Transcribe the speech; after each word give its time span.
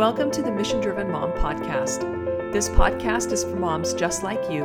Welcome 0.00 0.30
to 0.30 0.40
the 0.40 0.50
Mission 0.50 0.80
Driven 0.80 1.10
Mom 1.10 1.30
Podcast. 1.32 2.00
This 2.52 2.70
podcast 2.70 3.32
is 3.32 3.44
for 3.44 3.56
moms 3.56 3.92
just 3.92 4.22
like 4.22 4.50
you 4.50 4.64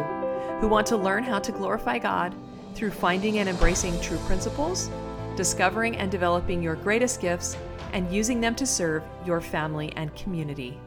who 0.61 0.69
want 0.69 0.87
to 0.87 0.95
learn 0.95 1.25
how 1.25 1.39
to 1.39 1.51
glorify 1.51 1.97
God 1.97 2.33
through 2.73 2.91
finding 2.91 3.39
and 3.39 3.49
embracing 3.49 3.99
true 3.99 4.17
principles, 4.19 4.89
discovering 5.35 5.97
and 5.97 6.09
developing 6.09 6.63
your 6.63 6.75
greatest 6.75 7.19
gifts, 7.19 7.57
and 7.91 8.09
using 8.13 8.39
them 8.39 8.55
to 8.55 8.65
serve 8.65 9.03
your 9.25 9.41
family 9.41 9.91
and 9.97 10.15
community. 10.15 10.79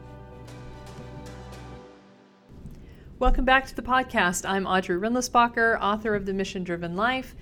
Welcome 3.19 3.45
back 3.45 3.67
to 3.67 3.75
the 3.75 3.83
podcast. 3.83 4.49
I'm 4.49 4.65
Audrey 4.65 4.97
Rindlisbacher, 4.97 5.79
author 5.79 6.15
of 6.15 6.25
The 6.25 6.33
Mission 6.33 6.63
Driven 6.63 6.95
Life 6.95 7.35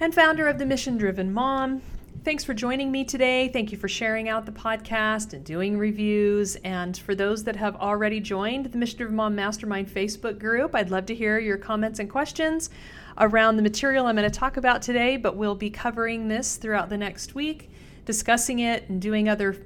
and 0.00 0.12
founder 0.12 0.48
of 0.48 0.58
The 0.58 0.66
Mission 0.66 0.98
Driven 0.98 1.32
Mom. 1.32 1.82
Thanks 2.24 2.44
for 2.44 2.54
joining 2.54 2.92
me 2.92 3.04
today. 3.04 3.48
Thank 3.48 3.72
you 3.72 3.78
for 3.78 3.88
sharing 3.88 4.28
out 4.28 4.46
the 4.46 4.52
podcast 4.52 5.32
and 5.32 5.44
doing 5.44 5.76
reviews. 5.76 6.54
And 6.62 6.96
for 6.96 7.16
those 7.16 7.42
that 7.42 7.56
have 7.56 7.74
already 7.74 8.20
joined 8.20 8.66
the 8.66 8.78
Mission 8.78 8.98
Driven 8.98 9.16
Mom 9.16 9.34
Mastermind 9.34 9.88
Facebook 9.88 10.38
group, 10.38 10.72
I'd 10.72 10.92
love 10.92 11.04
to 11.06 11.16
hear 11.16 11.40
your 11.40 11.56
comments 11.56 11.98
and 11.98 12.08
questions 12.08 12.70
around 13.18 13.56
the 13.56 13.62
material 13.62 14.06
I'm 14.06 14.14
going 14.14 14.30
to 14.30 14.38
talk 14.38 14.56
about 14.56 14.82
today, 14.82 15.16
but 15.16 15.36
we'll 15.36 15.56
be 15.56 15.68
covering 15.68 16.28
this 16.28 16.54
throughout 16.58 16.90
the 16.90 16.96
next 16.96 17.34
week, 17.34 17.70
discussing 18.04 18.60
it 18.60 18.88
and 18.88 19.02
doing 19.02 19.28
other 19.28 19.56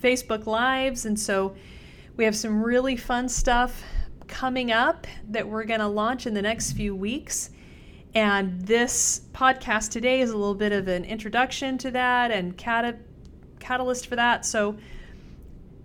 Facebook 0.00 0.46
Lives. 0.46 1.04
And 1.04 1.20
so 1.20 1.54
we 2.16 2.24
have 2.24 2.34
some 2.34 2.62
really 2.62 2.96
fun 2.96 3.28
stuff 3.28 3.82
coming 4.26 4.72
up 4.72 5.06
that 5.28 5.46
we're 5.46 5.64
going 5.64 5.80
to 5.80 5.88
launch 5.88 6.26
in 6.26 6.32
the 6.32 6.40
next 6.40 6.72
few 6.72 6.96
weeks. 6.96 7.50
And 8.14 8.60
this 8.60 9.22
podcast 9.32 9.90
today 9.90 10.20
is 10.20 10.30
a 10.30 10.36
little 10.36 10.54
bit 10.54 10.70
of 10.70 10.86
an 10.86 11.04
introduction 11.04 11.76
to 11.78 11.90
that 11.90 12.30
and 12.30 12.56
cat- 12.56 12.98
catalyst 13.58 14.06
for 14.06 14.14
that. 14.14 14.46
So 14.46 14.76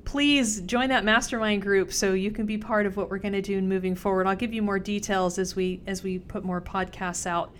please 0.05 0.61
join 0.61 0.89
that 0.89 1.03
mastermind 1.03 1.63
group 1.63 1.91
so 1.91 2.13
you 2.13 2.29
can 2.29 2.45
be 2.45 2.57
part 2.57 2.85
of 2.85 2.97
what 2.97 3.09
we're 3.09 3.17
going 3.17 3.33
to 3.33 3.41
do 3.41 3.59
moving 3.63 3.95
forward. 3.95 4.27
I'll 4.27 4.35
give 4.35 4.53
you 4.53 4.61
more 4.61 4.77
details 4.77 5.39
as 5.39 5.55
we 5.55 5.81
as 5.87 6.03
we 6.03 6.19
put 6.19 6.43
more 6.43 6.61
podcasts 6.61 7.25
out. 7.25 7.55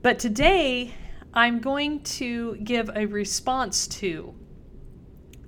But 0.00 0.18
today 0.18 0.94
I'm 1.34 1.60
going 1.60 2.00
to 2.04 2.56
give 2.56 2.90
a 2.94 3.04
response 3.04 3.86
to. 3.88 4.34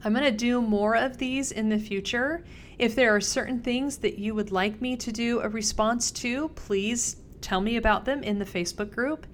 I'm 0.04 0.12
going 0.12 0.24
to 0.24 0.30
do 0.30 0.60
more 0.60 0.94
of 0.94 1.16
these 1.16 1.52
in 1.52 1.70
the 1.70 1.78
future. 1.78 2.44
If 2.78 2.94
there 2.94 3.14
are 3.14 3.20
certain 3.20 3.60
things 3.60 3.96
that 3.98 4.18
you 4.18 4.34
would 4.34 4.52
like 4.52 4.82
me 4.82 4.96
to 4.96 5.10
do 5.10 5.40
a 5.40 5.48
response 5.48 6.10
to, 6.12 6.48
please 6.50 7.16
tell 7.44 7.60
me 7.60 7.76
about 7.76 8.04
them 8.04 8.22
in 8.22 8.38
the 8.38 8.44
Facebook 8.44 8.90
group. 8.90 9.26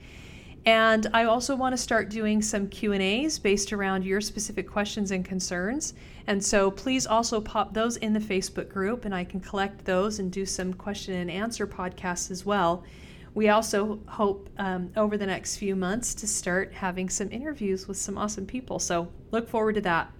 And 0.66 1.06
I 1.14 1.24
also 1.24 1.56
want 1.56 1.72
to 1.72 1.78
start 1.78 2.10
doing 2.10 2.42
some 2.42 2.68
Q&As 2.68 3.38
based 3.38 3.72
around 3.72 4.04
your 4.04 4.20
specific 4.20 4.68
questions 4.68 5.10
and 5.10 5.24
concerns. 5.24 5.94
And 6.26 6.44
so 6.44 6.70
please 6.70 7.06
also 7.06 7.40
pop 7.40 7.72
those 7.72 7.96
in 7.96 8.12
the 8.12 8.20
Facebook 8.20 8.68
group 8.68 9.06
and 9.06 9.14
I 9.14 9.24
can 9.24 9.40
collect 9.40 9.84
those 9.86 10.18
and 10.18 10.30
do 10.30 10.44
some 10.44 10.74
question 10.74 11.14
and 11.14 11.30
answer 11.30 11.66
podcasts 11.66 12.30
as 12.30 12.44
well. 12.44 12.84
We 13.32 13.48
also 13.48 14.00
hope 14.06 14.50
um, 14.58 14.90
over 14.96 15.16
the 15.16 15.26
next 15.26 15.56
few 15.56 15.76
months 15.76 16.14
to 16.16 16.26
start 16.26 16.72
having 16.74 17.08
some 17.08 17.30
interviews 17.30 17.88
with 17.88 17.96
some 17.96 18.18
awesome 18.18 18.44
people. 18.44 18.78
So 18.78 19.08
look 19.30 19.48
forward 19.48 19.76
to 19.76 19.80
that. 19.82 20.12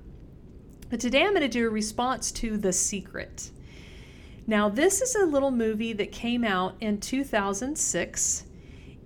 But 0.89 1.01
today 1.01 1.23
I'm 1.23 1.31
going 1.31 1.43
to 1.43 1.49
do 1.49 1.67
a 1.67 1.71
response 1.71 2.33
to 2.33 2.57
The 2.57 2.73
Secret. 2.73 3.51
Now, 4.47 4.69
this 4.69 5.01
is 5.01 5.15
a 5.15 5.25
little 5.25 5.51
movie 5.51 5.93
that 5.95 6.13
came 6.13 6.45
out 6.45 6.77
in 6.81 6.99
2006. 6.99 8.45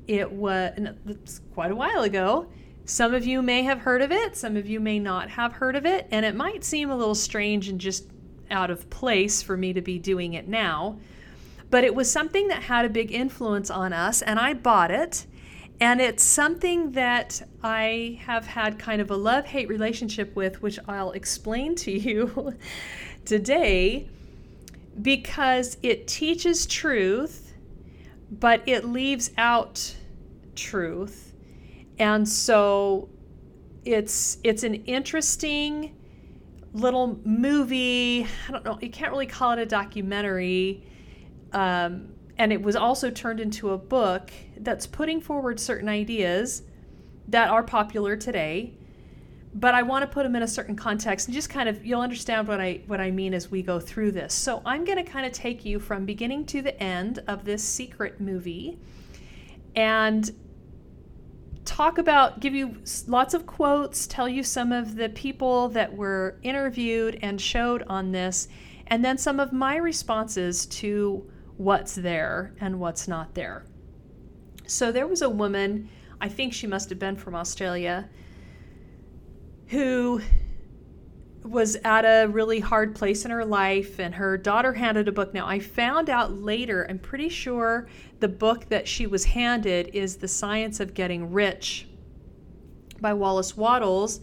It 0.07 0.33
was 0.33 1.41
quite 1.55 1.71
a 1.71 1.77
while 1.77 2.03
ago. 2.03 2.47
Some 2.87 3.15
of 3.15 3.25
you 3.27 3.41
may 3.41 3.63
have 3.63 3.81
heard 3.81 4.03
of 4.03 4.13
it, 4.13 4.37
some 4.37 4.57
of 4.57 4.67
you 4.67 4.79
may 4.79 4.99
not 4.99 5.31
have 5.31 5.55
heard 5.55 5.75
of 5.75 5.87
it, 5.87 6.07
and 6.11 6.27
it 6.27 6.35
might 6.35 6.65
seem 6.65 6.91
a 6.91 6.97
little 6.97 7.15
strange 7.15 7.69
and 7.69 7.81
just 7.81 8.05
out 8.51 8.71
of 8.71 8.91
place 8.91 9.43
for 9.43 9.57
me 9.57 9.73
to 9.73 9.81
be 9.81 9.99
doing 9.99 10.35
it 10.35 10.47
now. 10.47 10.99
But 11.71 11.85
it 11.85 11.95
was 11.95 12.11
something 12.11 12.49
that 12.49 12.65
had 12.65 12.85
a 12.85 12.91
big 12.91 13.11
influence 13.11 13.71
on 13.71 13.95
us, 13.95 14.21
and 14.21 14.39
I 14.39 14.53
bought 14.53 14.91
it. 14.91 15.27
And 15.81 16.01
it's 16.01 16.23
something 16.23 16.93
that 16.93 17.43
I 17.63 18.21
have 18.23 18.47
had 18.47 18.79
kind 18.79 19.01
of 19.01 19.11
a 19.11 19.17
love 19.17 19.47
hate 19.47 19.69
relationship 19.69 20.37
with, 20.37 20.63
which 20.63 20.79
I'll 20.87 21.13
explain 21.13 21.75
to 21.77 21.91
you 21.91 22.55
today 23.25 24.09
because 25.03 25.77
it 25.83 26.07
teaches 26.07 26.67
truth, 26.67 27.55
but 28.31 28.63
it 28.67 28.85
leaves 28.85 29.31
out 29.37 29.95
truth. 30.55 31.35
And 31.99 32.29
so 32.29 33.09
it's 33.85 34.39
it's 34.43 34.63
an 34.63 34.75
interesting 34.87 35.97
little 36.73 37.19
movie. 37.25 38.27
I 38.49 38.53
don't 38.53 38.65
know, 38.65 38.79
you 38.81 38.91
can't 38.91 39.13
really 39.13 39.27
call 39.27 39.53
it 39.53 39.59
a 39.59 39.67
documentary. 39.67 40.85
Um, 41.53 42.09
and 42.37 42.53
it 42.53 42.61
was 42.61 42.75
also 42.75 43.11
turned 43.11 43.39
into 43.39 43.71
a 43.71 43.79
book 43.79 44.33
that's 44.59 44.87
putting 44.87 45.21
forward 45.21 45.61
certain 45.61 45.89
ideas 45.89 46.63
that 47.29 47.49
are 47.49 47.63
popular 47.63 48.17
today 48.17 48.75
but 49.55 49.73
I 49.73 49.83
want 49.83 50.03
to 50.03 50.13
put 50.13 50.25
them 50.25 50.35
in 50.35 50.43
a 50.43 50.49
certain 50.49 50.75
context 50.75 51.29
and 51.29 51.35
just 51.35 51.49
kind 51.49 51.69
of 51.69 51.85
you'll 51.87 52.01
understand 52.01 52.49
what 52.49 52.61
I 52.61 52.81
what 52.87 53.01
I 53.01 53.11
mean 53.11 53.33
as 53.35 53.51
we 53.51 53.63
go 53.63 53.79
through 53.79 54.13
this. 54.13 54.35
So 54.35 54.61
I'm 54.67 54.85
going 54.85 55.03
to 55.03 55.11
kind 55.11 55.25
of 55.25 55.33
take 55.33 55.65
you 55.65 55.79
from 55.79 56.05
beginning 56.05 56.45
to 56.47 56.61
the 56.61 56.81
end 56.83 57.23
of 57.29 57.45
this 57.45 57.63
secret 57.63 58.21
movie 58.21 58.79
and 59.77 60.31
talk 61.65 61.99
about 61.99 62.41
give 62.41 62.55
you 62.55 62.77
lots 63.07 63.33
of 63.33 63.47
quotes, 63.47 64.07
tell 64.07 64.29
you 64.29 64.43
some 64.43 64.73
of 64.73 64.97
the 64.97 65.09
people 65.11 65.69
that 65.69 65.95
were 65.95 66.39
interviewed 66.43 67.19
and 67.23 67.41
showed 67.41 67.85
on 67.87 68.11
this 68.11 68.49
and 68.89 69.05
then 69.05 69.17
some 69.17 69.39
of 69.39 69.53
my 69.53 69.77
responses 69.77 70.67
to 70.67 71.31
what's 71.57 71.95
there 71.95 72.55
and 72.61 72.79
what's 72.81 73.07
not 73.07 73.35
there. 73.35 73.65
So 74.67 74.91
there 74.91 75.07
was 75.07 75.23
a 75.23 75.31
woman, 75.31 75.89
I 76.21 76.29
think 76.29 76.53
she 76.53 76.67
must 76.67 76.91
have 76.91 76.99
been 76.99 77.17
from 77.17 77.35
Australia 77.35 78.09
who 79.69 80.21
was 81.45 81.77
at 81.85 82.05
a 82.05 82.27
really 82.29 82.59
hard 82.59 82.95
place 82.95 83.25
in 83.25 83.31
her 83.31 83.45
life 83.45 83.99
and 83.99 84.15
her 84.15 84.39
daughter 84.39 84.73
handed 84.73 85.09
a 85.09 85.13
book. 85.13 85.35
Now 85.35 85.47
i 85.47 85.59
found 85.59 86.09
out 86.09 86.33
later 86.33 86.87
i'm 86.89 86.99
pretty 86.99 87.29
sure 87.29 87.87
the 88.21 88.29
book 88.29 88.69
that 88.71 88.89
she 88.89 89.07
was 89.07 89.25
handed 89.25 89.91
is 89.93 90.17
the 90.17 90.29
science 90.29 90.81
of 90.81 90.95
getting 90.95 91.33
rich 91.33 91.87
by 93.01 93.13
wallace 93.13 93.57
wattles 93.57 94.21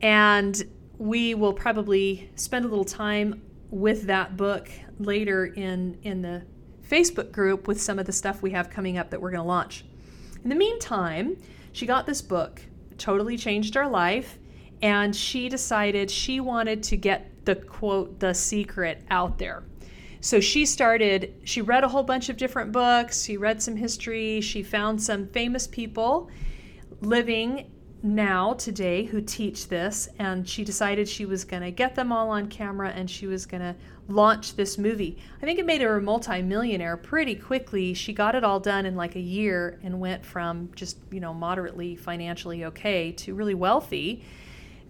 and 0.00 0.62
we 0.96 1.34
will 1.34 1.52
probably 1.52 2.30
spend 2.36 2.64
a 2.64 2.68
little 2.68 2.84
time 2.84 3.42
with 3.70 4.04
that 4.04 4.36
book 4.36 4.70
later 4.98 5.46
in 5.46 5.98
in 6.02 6.22
the 6.22 6.42
facebook 6.88 7.30
group 7.32 7.68
with 7.68 7.80
some 7.80 7.98
of 7.98 8.06
the 8.06 8.12
stuff 8.12 8.40
we 8.42 8.52
have 8.52 8.70
coming 8.70 8.96
up 8.96 9.10
that 9.10 9.20
we're 9.20 9.30
going 9.30 9.42
to 9.42 9.48
launch. 9.48 9.84
In 10.42 10.48
the 10.50 10.56
meantime 10.56 11.36
she 11.72 11.86
got 11.86 12.06
this 12.06 12.22
book 12.22 12.62
totally 12.98 13.36
changed 13.36 13.74
her 13.74 13.86
life 13.86 14.38
and 14.82 15.14
she 15.14 15.48
decided 15.48 16.10
she 16.10 16.40
wanted 16.40 16.82
to 16.82 16.96
get 16.96 17.44
the 17.44 17.54
quote, 17.54 18.18
the 18.18 18.34
secret 18.34 19.02
out 19.10 19.38
there. 19.38 19.62
So 20.20 20.40
she 20.40 20.66
started, 20.66 21.34
she 21.44 21.62
read 21.62 21.82
a 21.82 21.88
whole 21.88 22.02
bunch 22.02 22.28
of 22.28 22.36
different 22.36 22.70
books, 22.72 23.24
she 23.24 23.36
read 23.36 23.62
some 23.62 23.76
history, 23.76 24.40
she 24.40 24.62
found 24.62 25.02
some 25.02 25.26
famous 25.28 25.66
people 25.66 26.30
living 27.00 27.70
now 28.04 28.52
today 28.54 29.04
who 29.04 29.20
teach 29.20 29.68
this 29.68 30.08
and 30.18 30.48
she 30.48 30.64
decided 30.64 31.08
she 31.08 31.24
was 31.24 31.44
going 31.44 31.62
to 31.62 31.70
get 31.70 31.94
them 31.94 32.12
all 32.12 32.30
on 32.30 32.48
camera 32.48 32.90
and 32.90 33.08
she 33.08 33.26
was 33.26 33.46
going 33.46 33.62
to 33.62 33.74
launch 34.08 34.56
this 34.56 34.76
movie. 34.78 35.18
I 35.40 35.44
think 35.44 35.58
it 35.58 35.66
made 35.66 35.80
her 35.82 35.96
a 35.96 36.02
multimillionaire 36.02 36.96
pretty 36.96 37.36
quickly. 37.36 37.94
She 37.94 38.12
got 38.12 38.34
it 38.34 38.42
all 38.42 38.58
done 38.58 38.86
in 38.86 38.96
like 38.96 39.14
a 39.14 39.20
year 39.20 39.78
and 39.84 40.00
went 40.00 40.24
from 40.24 40.70
just, 40.74 40.98
you 41.10 41.20
know, 41.20 41.32
moderately 41.32 41.94
financially 41.94 42.64
okay 42.66 43.12
to 43.12 43.34
really 43.34 43.54
wealthy 43.54 44.24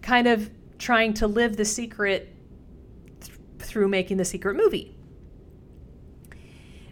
kind 0.03 0.27
of 0.27 0.51
trying 0.77 1.13
to 1.15 1.25
live 1.25 1.57
the 1.57 1.65
secret 1.65 2.35
th- 3.21 3.39
through 3.57 3.87
making 3.87 4.17
the 4.17 4.25
secret 4.25 4.55
movie. 4.55 4.95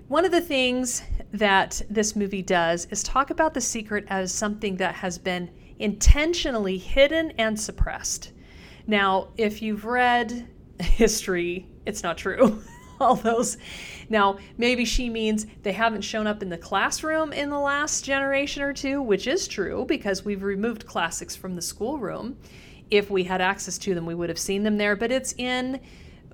One 0.07 0.25
of 0.25 0.31
the 0.31 0.41
things 0.41 1.03
that 1.31 1.81
this 1.89 2.15
movie 2.15 2.41
does 2.41 2.85
is 2.89 3.03
talk 3.03 3.29
about 3.29 3.53
the 3.53 3.61
secret 3.61 4.05
as 4.09 4.33
something 4.33 4.77
that 4.77 4.95
has 4.95 5.17
been 5.17 5.51
intentionally 5.79 6.77
hidden 6.77 7.31
and 7.37 7.59
suppressed. 7.59 8.31
Now, 8.87 9.29
if 9.37 9.61
you've 9.61 9.85
read 9.85 10.47
history, 10.79 11.67
it's 11.85 12.03
not 12.03 12.17
true. 12.17 12.61
All 12.99 13.15
those. 13.15 13.57
Now, 14.09 14.37
maybe 14.57 14.85
she 14.85 15.09
means 15.09 15.47
they 15.63 15.71
haven't 15.71 16.01
shown 16.01 16.27
up 16.27 16.43
in 16.43 16.49
the 16.49 16.57
classroom 16.57 17.33
in 17.33 17.49
the 17.49 17.59
last 17.59 18.05
generation 18.05 18.61
or 18.61 18.73
two, 18.73 19.01
which 19.01 19.27
is 19.27 19.47
true 19.47 19.85
because 19.87 20.23
we've 20.23 20.43
removed 20.43 20.85
classics 20.85 21.35
from 21.35 21.55
the 21.55 21.61
schoolroom 21.61 22.37
if 22.91 23.09
we 23.09 23.23
had 23.23 23.41
access 23.41 23.77
to 23.79 23.95
them, 23.95 24.05
we 24.05 24.13
would 24.13 24.29
have 24.29 24.37
seen 24.37 24.63
them 24.63 24.77
there. 24.77 24.95
But 24.95 25.11
it's 25.11 25.33
in 25.37 25.79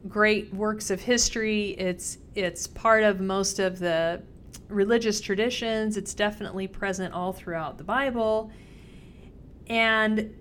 great 0.08 0.54
works 0.54 0.90
of 0.90 1.02
history. 1.02 1.70
It's 1.78 2.18
it's 2.36 2.68
part 2.68 3.04
of 3.04 3.20
most 3.20 3.60
of 3.60 3.80
the 3.80 4.22
religious 4.68 5.22
traditions. 5.22 5.96
It's 5.96 6.14
definitely 6.14 6.68
present 6.68 7.14
all 7.14 7.32
throughout 7.32 7.78
the 7.78 7.84
Bible. 7.84 8.52
And 9.68 10.36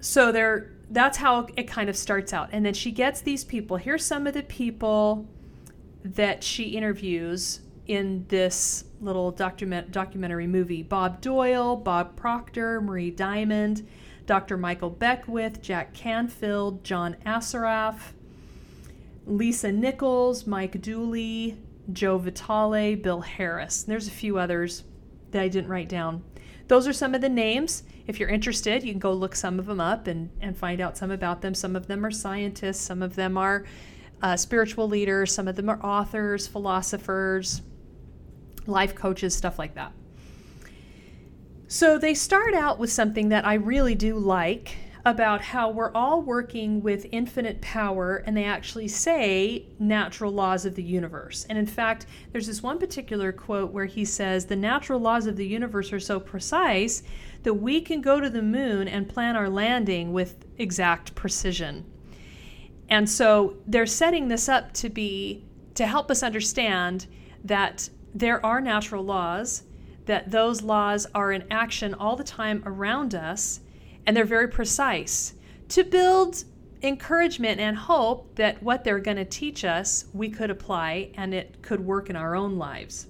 so 0.00 0.30
there 0.30 0.72
that's 0.90 1.16
how 1.16 1.48
it 1.56 1.66
kind 1.66 1.88
of 1.88 1.96
starts 1.96 2.32
out. 2.32 2.50
And 2.52 2.64
then 2.64 2.74
she 2.74 2.90
gets 2.90 3.22
these 3.22 3.44
people. 3.44 3.78
Here's 3.78 4.04
some 4.04 4.26
of 4.26 4.34
the 4.34 4.42
people 4.42 5.26
that 6.04 6.44
she 6.44 6.64
interviews 6.64 7.60
in 7.86 8.24
this 8.28 8.84
little 9.00 9.30
document 9.30 9.90
documentary 9.90 10.46
movie 10.46 10.82
Bob 10.82 11.20
Doyle, 11.20 11.76
Bob 11.76 12.14
Proctor, 12.16 12.80
Marie 12.80 13.10
Diamond, 13.10 13.86
Dr. 14.32 14.56
Michael 14.56 14.88
Beckwith, 14.88 15.60
Jack 15.60 15.92
Canfield, 15.92 16.82
John 16.84 17.16
Assaraf, 17.26 18.12
Lisa 19.26 19.70
Nichols, 19.70 20.46
Mike 20.46 20.80
Dooley, 20.80 21.58
Joe 21.92 22.16
Vitale, 22.16 22.94
Bill 22.94 23.20
Harris. 23.20 23.82
There's 23.82 24.08
a 24.08 24.10
few 24.10 24.38
others 24.38 24.84
that 25.32 25.42
I 25.42 25.48
didn't 25.48 25.68
write 25.68 25.90
down. 25.90 26.24
Those 26.68 26.88
are 26.88 26.94
some 26.94 27.14
of 27.14 27.20
the 27.20 27.28
names. 27.28 27.82
If 28.06 28.18
you're 28.18 28.30
interested, 28.30 28.82
you 28.82 28.92
can 28.92 28.98
go 28.98 29.12
look 29.12 29.36
some 29.36 29.58
of 29.58 29.66
them 29.66 29.82
up 29.82 30.06
and, 30.06 30.30
and 30.40 30.56
find 30.56 30.80
out 30.80 30.96
some 30.96 31.10
about 31.10 31.42
them. 31.42 31.52
Some 31.52 31.76
of 31.76 31.86
them 31.86 32.02
are 32.06 32.10
scientists, 32.10 32.80
some 32.80 33.02
of 33.02 33.14
them 33.14 33.36
are 33.36 33.66
uh, 34.22 34.38
spiritual 34.38 34.88
leaders, 34.88 35.34
some 35.34 35.46
of 35.46 35.56
them 35.56 35.68
are 35.68 35.78
authors, 35.84 36.46
philosophers, 36.46 37.60
life 38.66 38.94
coaches, 38.94 39.36
stuff 39.36 39.58
like 39.58 39.74
that. 39.74 39.92
So 41.72 41.96
they 41.96 42.12
start 42.12 42.52
out 42.52 42.78
with 42.78 42.92
something 42.92 43.30
that 43.30 43.46
I 43.46 43.54
really 43.54 43.94
do 43.94 44.18
like 44.18 44.76
about 45.06 45.40
how 45.40 45.70
we're 45.70 45.90
all 45.94 46.20
working 46.20 46.82
with 46.82 47.06
infinite 47.12 47.62
power, 47.62 48.16
and 48.26 48.36
they 48.36 48.44
actually 48.44 48.88
say 48.88 49.64
natural 49.78 50.32
laws 50.32 50.66
of 50.66 50.74
the 50.74 50.82
universe. 50.82 51.46
And 51.48 51.56
in 51.56 51.64
fact, 51.64 52.04
there's 52.30 52.46
this 52.46 52.62
one 52.62 52.78
particular 52.78 53.32
quote 53.32 53.72
where 53.72 53.86
he 53.86 54.04
says, 54.04 54.44
The 54.44 54.54
natural 54.54 55.00
laws 55.00 55.26
of 55.26 55.36
the 55.36 55.46
universe 55.46 55.94
are 55.94 55.98
so 55.98 56.20
precise 56.20 57.04
that 57.42 57.54
we 57.54 57.80
can 57.80 58.02
go 58.02 58.20
to 58.20 58.28
the 58.28 58.42
moon 58.42 58.86
and 58.86 59.08
plan 59.08 59.34
our 59.34 59.48
landing 59.48 60.12
with 60.12 60.44
exact 60.58 61.14
precision. 61.14 61.90
And 62.90 63.08
so 63.08 63.56
they're 63.66 63.86
setting 63.86 64.28
this 64.28 64.46
up 64.46 64.74
to 64.74 64.90
be 64.90 65.46
to 65.76 65.86
help 65.86 66.10
us 66.10 66.22
understand 66.22 67.06
that 67.44 67.88
there 68.14 68.44
are 68.44 68.60
natural 68.60 69.02
laws, 69.02 69.62
that 70.06 70.30
those 70.30 70.62
laws 70.62 71.06
are 71.14 71.32
in 71.32 71.44
action 71.50 71.94
all 71.94 72.16
the 72.16 72.24
time 72.24 72.62
around 72.66 73.14
us, 73.14 73.60
and 74.06 74.16
they're 74.16 74.24
very 74.24 74.48
precise 74.48 75.34
to 75.68 75.84
build 75.84 76.44
encouragement 76.82 77.60
and 77.60 77.76
hope 77.76 78.34
that 78.34 78.62
what 78.62 78.82
they're 78.82 78.98
going 78.98 79.16
to 79.16 79.24
teach 79.24 79.64
us 79.64 80.06
we 80.12 80.28
could 80.28 80.50
apply 80.50 81.10
and 81.14 81.32
it 81.32 81.62
could 81.62 81.80
work 81.80 82.10
in 82.10 82.16
our 82.16 82.34
own 82.34 82.56
lives. 82.58 83.06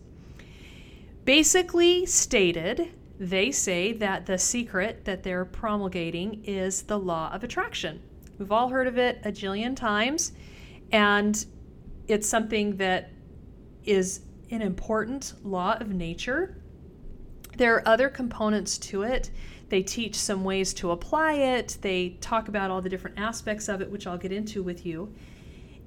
Basically 1.24 2.04
stated, 2.04 2.92
they 3.18 3.50
say 3.50 3.92
that 3.94 4.26
the 4.26 4.36
secret 4.36 5.04
that 5.04 5.22
they're 5.22 5.44
promulgating 5.44 6.42
is 6.44 6.82
the 6.82 6.98
law 6.98 7.30
of 7.32 7.44
attraction. 7.44 8.02
We've 8.38 8.52
all 8.52 8.68
heard 8.68 8.86
of 8.86 8.98
it 8.98 9.20
a 9.24 9.30
jillion 9.30 9.76
times, 9.76 10.32
and 10.90 11.44
it's 12.08 12.28
something 12.28 12.76
that 12.76 13.10
is 13.84 14.20
an 14.50 14.60
important 14.62 15.34
law 15.44 15.76
of 15.78 15.90
nature. 15.90 16.56
There 17.56 17.74
are 17.74 17.88
other 17.88 18.08
components 18.08 18.78
to 18.78 19.02
it 19.02 19.30
they 19.72 19.82
teach 19.82 20.16
some 20.16 20.44
ways 20.44 20.74
to 20.74 20.90
apply 20.90 21.32
it. 21.32 21.78
They 21.80 22.10
talk 22.20 22.46
about 22.46 22.70
all 22.70 22.82
the 22.82 22.90
different 22.90 23.18
aspects 23.18 23.70
of 23.70 23.80
it, 23.80 23.90
which 23.90 24.06
I'll 24.06 24.18
get 24.18 24.30
into 24.30 24.62
with 24.62 24.84
you. 24.84 25.14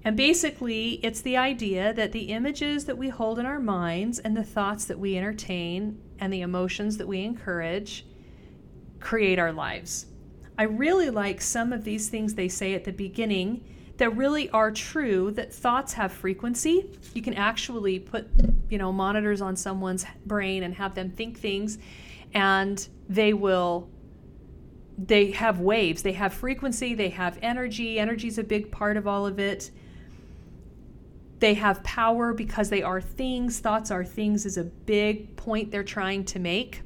And 0.04 0.18
basically, 0.18 0.94
it's 1.04 1.22
the 1.22 1.38
idea 1.38 1.94
that 1.94 2.12
the 2.12 2.32
images 2.32 2.86
that 2.86 2.98
we 2.98 3.10
hold 3.10 3.38
in 3.38 3.46
our 3.46 3.60
minds 3.60 4.18
and 4.18 4.36
the 4.36 4.44
thoughts 4.44 4.86
that 4.86 4.98
we 4.98 5.16
entertain 5.16 6.02
and 6.18 6.34
the 6.34 6.42
emotions 6.42 6.98
that 6.98 7.08
we 7.08 7.22
encourage 7.24 8.08
create 9.00 9.38
our 9.38 9.54
lives. 9.54 10.08
I 10.58 10.64
really 10.64 11.12
like 11.12 11.40
some 11.40 11.72
of 11.72 11.84
these 11.84 12.10
things 12.10 12.34
they 12.34 12.50
say 12.50 12.74
at 12.74 12.86
the 12.86 12.92
beginning 12.92 13.64
that 13.98 14.16
really 14.16 14.50
are 14.50 14.72
true 14.72 15.32
that 15.32 15.54
thoughts 15.54 15.94
have 15.94 16.12
frequency. 16.12 16.86
You 17.14 17.22
can 17.22 17.34
actually 17.34 18.00
put, 18.00 18.28
you 18.70 18.78
know, 18.78 18.92
monitors 18.92 19.42
on 19.42 19.56
someone's 19.56 20.06
brain 20.26 20.64
and 20.64 20.74
have 20.76 20.96
them 20.96 21.10
think 21.10 21.40
things 21.40 21.78
and 22.34 22.88
they 23.10 23.34
will 23.34 23.90
they 24.98 25.32
have 25.32 25.60
waves. 25.60 26.04
They 26.04 26.14
have 26.14 26.34
frequency 26.34 26.94
they 26.94 27.10
have 27.10 27.38
energy. 27.42 28.00
Energy 28.00 28.28
is 28.28 28.38
a 28.38 28.44
big 28.44 28.72
part 28.72 28.98
of 28.98 29.08
all 29.08 29.26
of 29.26 29.40
it. 29.40 29.72
They 31.40 31.54
have 31.56 31.84
power 31.84 32.34
because 32.34 32.70
they 32.70 32.82
are 32.82 33.02
things. 33.02 33.60
Thoughts 33.60 33.92
are 33.92 34.06
things 34.06 34.46
is 34.46 34.58
a 34.58 34.64
big 34.64 35.36
point 35.36 35.72
they're 35.72 35.84
trying 35.84 36.24
to 36.26 36.40
make. 36.40 36.82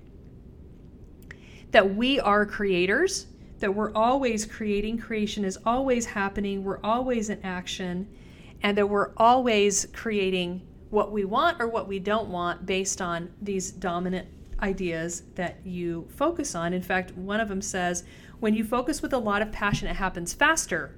That 1.72 1.96
we 1.96 2.20
are 2.20 2.46
creators 2.46 3.28
that 3.60 3.74
we're 3.74 3.94
always 3.94 4.46
creating 4.46 4.98
creation 4.98 5.46
is 5.46 5.58
always 5.66 6.06
happening 6.06 6.64
we're 6.64 6.80
always 6.84 7.30
in 7.30 7.40
action 7.44 8.08
and 8.62 8.78
that 8.78 8.90
we're 8.90 9.12
always 9.18 9.88
creating 9.94 10.62
what 10.90 11.12
we 11.12 11.24
want 11.24 11.62
or 11.62 11.68
what 11.68 11.88
we 11.88 12.00
don't 12.00 12.30
want 12.30 12.66
based 12.66 13.02
on 13.02 13.30
these 13.42 13.72
dominant 13.72 14.28
ideas 14.62 15.24
that 15.36 15.58
you 15.66 16.08
focus 16.16 16.56
on. 16.56 16.74
In 16.74 16.82
fact, 16.82 17.16
one 17.16 17.40
of 17.40 17.48
them 17.48 17.62
says, 17.62 18.04
when 18.40 18.54
you 18.54 18.64
focus 18.64 19.02
with 19.02 19.14
a 19.14 19.18
lot 19.18 19.42
of 19.42 19.52
passion, 19.52 19.88
it 19.88 19.96
happens 19.96 20.34
faster. 20.34 20.96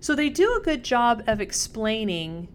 So 0.00 0.14
they 0.14 0.28
do 0.28 0.54
a 0.54 0.64
good 0.64 0.82
job 0.82 1.22
of 1.26 1.40
explaining 1.40 2.48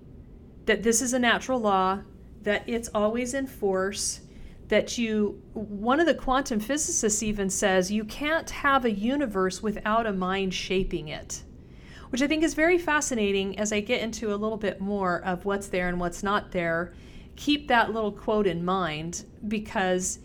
that 0.65 0.83
this 0.83 1.01
is 1.01 1.13
a 1.13 1.19
natural 1.19 1.59
law, 1.59 2.01
that 2.41 2.63
it's 2.67 2.89
always 2.93 3.33
in 3.33 3.47
force, 3.47 4.21
that 4.69 4.97
you, 4.97 5.41
one 5.53 5.99
of 5.99 6.05
the 6.05 6.13
quantum 6.13 6.59
physicists 6.59 7.23
even 7.23 7.49
says 7.49 7.91
you 7.91 8.03
can't 8.03 8.49
have 8.49 8.83
a 8.83 8.91
universe 8.91 9.63
without 9.63 10.05
a 10.05 10.13
mind 10.13 10.53
shaping 10.53 11.07
it, 11.07 11.43
which 12.09 12.21
I 12.21 12.27
think 12.27 12.43
is 12.43 12.53
very 12.53 12.77
fascinating 12.77 13.57
as 13.57 13.71
I 13.71 13.79
get 13.79 14.01
into 14.01 14.33
a 14.33 14.35
little 14.35 14.57
bit 14.57 14.81
more 14.81 15.23
of 15.23 15.45
what's 15.45 15.67
there 15.67 15.87
and 15.87 15.99
what's 15.99 16.23
not 16.23 16.51
there 16.51 16.93
keep 17.37 17.67
that 17.69 17.93
little 17.93 18.11
quote 18.11 18.47
in 18.47 18.65
mind 18.65 19.23
because 19.47 20.19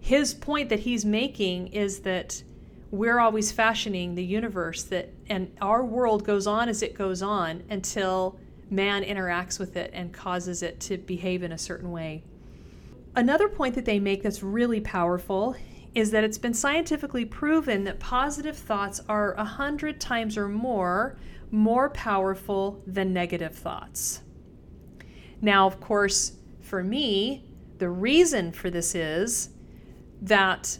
his 0.00 0.34
point 0.34 0.70
that 0.70 0.80
he's 0.80 1.04
making 1.04 1.68
is 1.68 2.00
that 2.00 2.42
we're 2.90 3.20
always 3.20 3.52
fashioning 3.52 4.16
the 4.16 4.24
universe 4.24 4.82
that 4.84 5.12
and 5.28 5.54
our 5.60 5.84
world 5.84 6.24
goes 6.24 6.48
on 6.48 6.68
as 6.68 6.82
it 6.82 6.94
goes 6.94 7.22
on 7.22 7.62
until 7.70 8.36
man 8.68 9.04
interacts 9.04 9.60
with 9.60 9.76
it 9.76 9.90
and 9.94 10.12
causes 10.12 10.62
it 10.62 10.80
to 10.80 10.96
behave 10.96 11.44
in 11.44 11.52
a 11.52 11.58
certain 11.58 11.92
way. 11.92 12.24
Another 13.20 13.50
point 13.50 13.74
that 13.74 13.84
they 13.84 13.98
make 13.98 14.22
that's 14.22 14.42
really 14.42 14.80
powerful 14.80 15.54
is 15.94 16.10
that 16.10 16.24
it's 16.24 16.38
been 16.38 16.54
scientifically 16.54 17.26
proven 17.26 17.84
that 17.84 18.00
positive 18.00 18.56
thoughts 18.56 19.02
are 19.10 19.34
a 19.34 19.44
hundred 19.44 20.00
times 20.00 20.38
or 20.38 20.48
more 20.48 21.18
more 21.50 21.90
powerful 21.90 22.82
than 22.86 23.12
negative 23.12 23.54
thoughts. 23.54 24.22
Now, 25.42 25.66
of 25.66 25.80
course, 25.82 26.32
for 26.62 26.82
me, 26.82 27.44
the 27.76 27.90
reason 27.90 28.52
for 28.52 28.70
this 28.70 28.94
is 28.94 29.50
that 30.22 30.78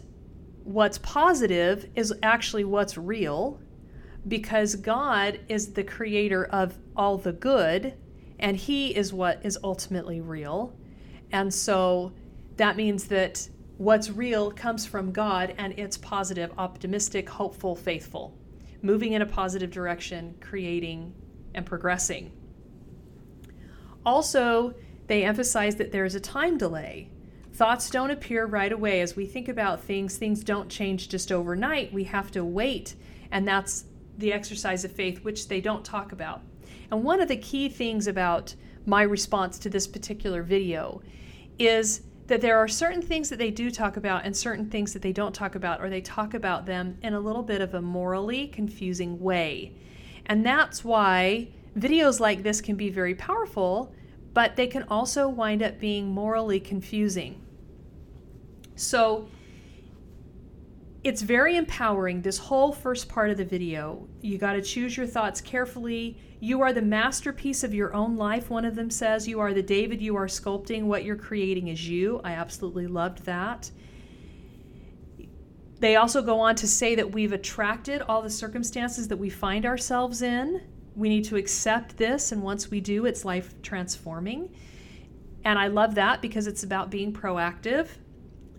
what's 0.63 0.97
positive 0.97 1.89
is 1.95 2.11
actually 2.23 2.63
what's 2.63 2.97
real 2.97 3.59
because 4.27 4.73
God 4.73 5.39
is 5.47 5.73
the 5.73 5.83
creator 5.83 6.45
of 6.45 6.73
all 6.95 7.19
the 7.19 7.33
good 7.33 7.93
and 8.39 8.57
He 8.57 8.95
is 8.95 9.13
what 9.13 9.45
is 9.45 9.59
ultimately 9.63 10.21
real. 10.21 10.75
And 11.31 11.53
so 11.53 12.13
that 12.61 12.77
means 12.77 13.05
that 13.05 13.49
what's 13.77 14.11
real 14.11 14.51
comes 14.51 14.85
from 14.85 15.11
God 15.11 15.55
and 15.57 15.73
it's 15.77 15.97
positive, 15.97 16.51
optimistic, 16.59 17.27
hopeful, 17.27 17.75
faithful, 17.75 18.37
moving 18.83 19.13
in 19.13 19.23
a 19.23 19.25
positive 19.25 19.71
direction, 19.71 20.35
creating 20.39 21.11
and 21.55 21.65
progressing. 21.65 22.31
Also, 24.05 24.75
they 25.07 25.23
emphasize 25.23 25.75
that 25.77 25.91
there 25.91 26.05
is 26.05 26.13
a 26.13 26.19
time 26.19 26.59
delay. 26.59 27.09
Thoughts 27.53 27.89
don't 27.89 28.11
appear 28.11 28.45
right 28.45 28.71
away. 28.71 29.01
As 29.01 29.15
we 29.15 29.25
think 29.25 29.47
about 29.47 29.83
things, 29.83 30.17
things 30.17 30.43
don't 30.43 30.69
change 30.69 31.09
just 31.09 31.31
overnight. 31.31 31.91
We 31.91 32.03
have 32.03 32.29
to 32.33 32.45
wait, 32.45 32.93
and 33.31 33.47
that's 33.47 33.85
the 34.19 34.31
exercise 34.31 34.85
of 34.85 34.91
faith, 34.91 35.23
which 35.23 35.47
they 35.47 35.61
don't 35.61 35.83
talk 35.83 36.11
about. 36.11 36.41
And 36.91 37.03
one 37.03 37.21
of 37.21 37.27
the 37.27 37.37
key 37.37 37.69
things 37.69 38.05
about 38.05 38.53
my 38.85 39.01
response 39.01 39.57
to 39.57 39.69
this 39.71 39.87
particular 39.87 40.43
video 40.43 41.01
is 41.57 42.01
that 42.31 42.41
there 42.41 42.57
are 42.57 42.67
certain 42.67 43.01
things 43.01 43.29
that 43.29 43.37
they 43.37 43.51
do 43.51 43.69
talk 43.69 43.97
about 43.97 44.25
and 44.25 44.35
certain 44.35 44.69
things 44.69 44.93
that 44.93 45.01
they 45.01 45.11
don't 45.11 45.35
talk 45.35 45.53
about, 45.53 45.81
or 45.81 45.89
they 45.89 46.01
talk 46.01 46.33
about 46.33 46.65
them 46.65 46.97
in 47.03 47.13
a 47.13 47.19
little 47.19 47.43
bit 47.43 47.61
of 47.61 47.73
a 47.73 47.81
morally 47.81 48.47
confusing 48.47 49.19
way. 49.19 49.73
And 50.25 50.45
that's 50.45 50.83
why 50.83 51.49
videos 51.77 52.19
like 52.19 52.41
this 52.41 52.61
can 52.61 52.75
be 52.75 52.89
very 52.89 53.15
powerful 53.15 53.93
but 54.33 54.55
they 54.55 54.67
can 54.67 54.83
also 54.83 55.27
wind 55.27 55.61
up 55.61 55.79
being 55.79 56.09
morally 56.09 56.59
confusing. 56.59 57.41
So 58.75 59.27
it's 61.03 61.23
very 61.23 61.57
empowering, 61.57 62.21
this 62.21 62.37
whole 62.37 62.71
first 62.71 63.09
part 63.09 63.31
of 63.31 63.37
the 63.37 63.45
video. 63.45 64.07
You 64.21 64.37
got 64.37 64.53
to 64.53 64.61
choose 64.61 64.95
your 64.95 65.07
thoughts 65.07 65.41
carefully. 65.41 66.17
You 66.39 66.61
are 66.61 66.73
the 66.73 66.81
masterpiece 66.81 67.63
of 67.63 67.73
your 67.73 67.93
own 67.93 68.17
life, 68.17 68.51
one 68.51 68.65
of 68.65 68.75
them 68.75 68.91
says. 68.91 69.27
You 69.27 69.39
are 69.39 69.53
the 69.53 69.63
David 69.63 69.99
you 69.99 70.15
are 70.15 70.27
sculpting. 70.27 70.83
What 70.83 71.03
you're 71.03 71.15
creating 71.15 71.69
is 71.69 71.87
you. 71.87 72.21
I 72.23 72.33
absolutely 72.33 72.85
loved 72.85 73.25
that. 73.25 73.71
They 75.79 75.95
also 75.95 76.21
go 76.21 76.39
on 76.39 76.55
to 76.57 76.67
say 76.67 76.93
that 76.93 77.11
we've 77.11 77.33
attracted 77.33 78.03
all 78.03 78.21
the 78.21 78.29
circumstances 78.29 79.07
that 79.07 79.17
we 79.17 79.31
find 79.31 79.65
ourselves 79.65 80.21
in. 80.21 80.61
We 80.95 81.09
need 81.09 81.23
to 81.25 81.37
accept 81.37 81.97
this, 81.97 82.31
and 82.31 82.43
once 82.43 82.69
we 82.69 82.79
do, 82.79 83.07
it's 83.07 83.25
life 83.25 83.59
transforming. 83.63 84.53
And 85.43 85.57
I 85.57 85.67
love 85.67 85.95
that 85.95 86.21
because 86.21 86.45
it's 86.45 86.61
about 86.61 86.91
being 86.91 87.11
proactive. 87.11 87.87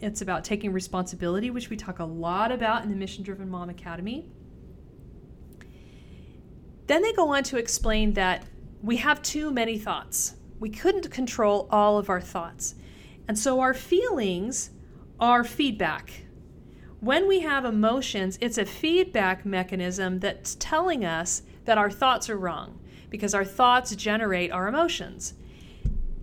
It's 0.02 0.20
about 0.20 0.42
taking 0.42 0.72
responsibility, 0.72 1.50
which 1.50 1.70
we 1.70 1.76
talk 1.76 2.00
a 2.00 2.04
lot 2.04 2.50
about 2.50 2.82
in 2.82 2.90
the 2.90 2.96
Mission 2.96 3.22
Driven 3.22 3.48
Mom 3.48 3.70
Academy. 3.70 4.28
Then 6.88 7.02
they 7.02 7.12
go 7.12 7.28
on 7.28 7.44
to 7.44 7.56
explain 7.56 8.14
that 8.14 8.44
we 8.82 8.96
have 8.96 9.22
too 9.22 9.52
many 9.52 9.78
thoughts. 9.78 10.34
We 10.58 10.70
couldn't 10.70 11.08
control 11.12 11.68
all 11.70 11.98
of 11.98 12.10
our 12.10 12.20
thoughts. 12.20 12.74
And 13.28 13.38
so 13.38 13.60
our 13.60 13.72
feelings 13.72 14.70
are 15.20 15.44
feedback. 15.44 16.24
When 16.98 17.28
we 17.28 17.40
have 17.40 17.64
emotions, 17.64 18.38
it's 18.40 18.58
a 18.58 18.66
feedback 18.66 19.46
mechanism 19.46 20.18
that's 20.18 20.56
telling 20.56 21.04
us 21.04 21.42
that 21.64 21.78
our 21.78 21.90
thoughts 21.90 22.28
are 22.28 22.36
wrong 22.36 22.80
because 23.08 23.34
our 23.34 23.44
thoughts 23.44 23.94
generate 23.94 24.50
our 24.50 24.66
emotions. 24.66 25.34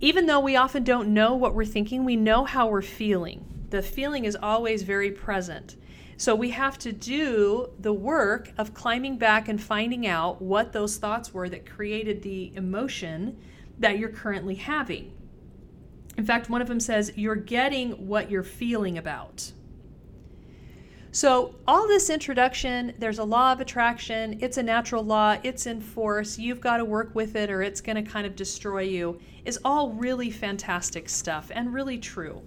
Even 0.01 0.25
though 0.25 0.41
we 0.41 0.57
often 0.57 0.83
don't 0.83 1.13
know 1.13 1.33
what 1.33 1.55
we're 1.55 1.63
thinking, 1.63 2.03
we 2.03 2.17
know 2.17 2.43
how 2.43 2.67
we're 2.67 2.81
feeling. 2.81 3.48
The 3.69 3.81
feeling 3.81 4.25
is 4.25 4.37
always 4.41 4.83
very 4.83 5.11
present. 5.11 5.75
So 6.17 6.35
we 6.35 6.49
have 6.49 6.77
to 6.79 6.91
do 6.91 7.69
the 7.79 7.93
work 7.93 8.51
of 8.57 8.73
climbing 8.73 9.17
back 9.17 9.47
and 9.47 9.61
finding 9.61 10.05
out 10.05 10.41
what 10.41 10.73
those 10.73 10.97
thoughts 10.97 11.33
were 11.33 11.47
that 11.49 11.65
created 11.65 12.21
the 12.21 12.51
emotion 12.55 13.37
that 13.77 13.97
you're 13.97 14.09
currently 14.09 14.55
having. 14.55 15.13
In 16.17 16.25
fact, 16.25 16.49
one 16.49 16.61
of 16.61 16.67
them 16.67 16.81
says, 16.81 17.13
You're 17.15 17.35
getting 17.35 18.07
what 18.07 18.29
you're 18.29 18.43
feeling 18.43 18.97
about. 18.97 19.53
So, 21.11 21.55
all 21.67 21.87
this 21.87 22.09
introduction, 22.09 22.93
there's 22.99 23.17
a 23.17 23.23
law 23.23 23.53
of 23.53 23.61
attraction, 23.61 24.37
it's 24.41 24.57
a 24.57 24.63
natural 24.63 25.03
law, 25.03 25.37
it's 25.41 25.65
in 25.65 25.79
force, 25.79 26.37
you've 26.37 26.61
got 26.61 26.77
to 26.77 26.85
work 26.85 27.15
with 27.15 27.35
it 27.35 27.49
or 27.49 27.63
it's 27.63 27.81
going 27.81 27.95
to 27.95 28.11
kind 28.11 28.27
of 28.27 28.35
destroy 28.35 28.81
you, 28.81 29.19
is 29.45 29.57
all 29.63 29.91
really 29.91 30.29
fantastic 30.29 31.07
stuff 31.09 31.49
and 31.55 31.73
really 31.73 31.97
true. 31.97 32.43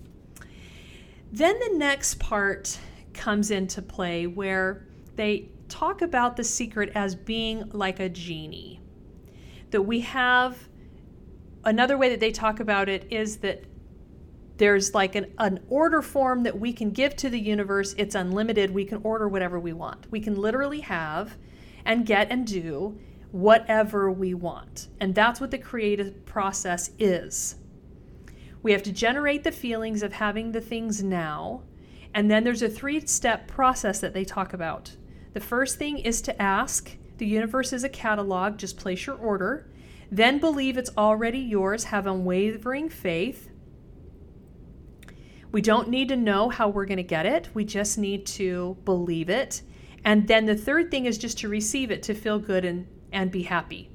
Then 1.32 1.58
the 1.60 1.78
next 1.78 2.18
part 2.18 2.78
comes 3.14 3.50
into 3.50 3.80
play 3.80 4.26
where 4.26 4.86
they 5.16 5.48
talk 5.70 6.02
about 6.02 6.36
the 6.36 6.44
secret 6.44 6.92
as 6.94 7.14
being 7.14 7.70
like 7.70 8.00
a 8.00 8.10
genie. 8.10 8.80
That 9.70 9.82
we 9.82 10.00
have 10.00 10.68
another 11.64 11.96
way 11.96 12.10
that 12.10 12.20
they 12.20 12.32
talk 12.32 12.60
about 12.60 12.90
it 12.90 13.06
is 13.10 13.38
that 13.38 13.64
there's 14.58 14.92
like 14.92 15.14
an, 15.14 15.32
an 15.38 15.60
order 15.70 16.02
form 16.02 16.42
that 16.42 16.60
we 16.60 16.70
can 16.70 16.90
give 16.90 17.16
to 17.16 17.30
the 17.30 17.40
universe. 17.40 17.94
It's 17.96 18.14
unlimited. 18.14 18.70
We 18.70 18.84
can 18.84 19.00
order 19.02 19.26
whatever 19.26 19.58
we 19.58 19.72
want. 19.72 20.06
We 20.10 20.20
can 20.20 20.36
literally 20.36 20.80
have 20.80 21.38
and 21.86 22.04
get 22.04 22.30
and 22.30 22.46
do 22.46 22.98
whatever 23.30 24.12
we 24.12 24.34
want. 24.34 24.88
And 25.00 25.14
that's 25.14 25.40
what 25.40 25.50
the 25.50 25.58
creative 25.58 26.26
process 26.26 26.90
is. 26.98 27.56
We 28.62 28.72
have 28.72 28.82
to 28.84 28.92
generate 28.92 29.44
the 29.44 29.52
feelings 29.52 30.02
of 30.02 30.12
having 30.12 30.52
the 30.52 30.60
things 30.60 31.02
now 31.02 31.62
and 32.14 32.30
then 32.30 32.44
there's 32.44 32.62
a 32.62 32.68
three 32.68 33.04
step 33.06 33.48
process 33.48 34.00
that 34.00 34.14
they 34.14 34.24
talk 34.24 34.52
about. 34.52 34.96
The 35.32 35.40
first 35.40 35.78
thing 35.78 35.98
is 35.98 36.20
to 36.22 36.42
ask. 36.42 36.96
The 37.18 37.26
universe 37.26 37.72
is 37.72 37.84
a 37.84 37.88
catalog, 37.88 38.58
just 38.58 38.76
place 38.76 39.06
your 39.06 39.16
order. 39.16 39.70
Then 40.10 40.38
believe 40.38 40.76
it's 40.76 40.90
already 40.96 41.38
yours, 41.38 41.84
have 41.84 42.06
unwavering 42.06 42.90
faith. 42.90 43.48
We 45.52 45.62
don't 45.62 45.88
need 45.88 46.08
to 46.08 46.16
know 46.16 46.48
how 46.48 46.68
we're 46.68 46.86
going 46.86 46.96
to 46.96 47.02
get 47.02 47.26
it, 47.26 47.48
we 47.54 47.64
just 47.64 47.98
need 47.98 48.26
to 48.26 48.76
believe 48.84 49.30
it. 49.30 49.62
And 50.04 50.26
then 50.26 50.46
the 50.46 50.56
third 50.56 50.90
thing 50.90 51.06
is 51.06 51.16
just 51.16 51.38
to 51.38 51.48
receive 51.48 51.90
it, 51.90 52.02
to 52.04 52.14
feel 52.14 52.38
good 52.38 52.64
and, 52.64 52.86
and 53.12 53.30
be 53.30 53.42
happy. 53.42 53.88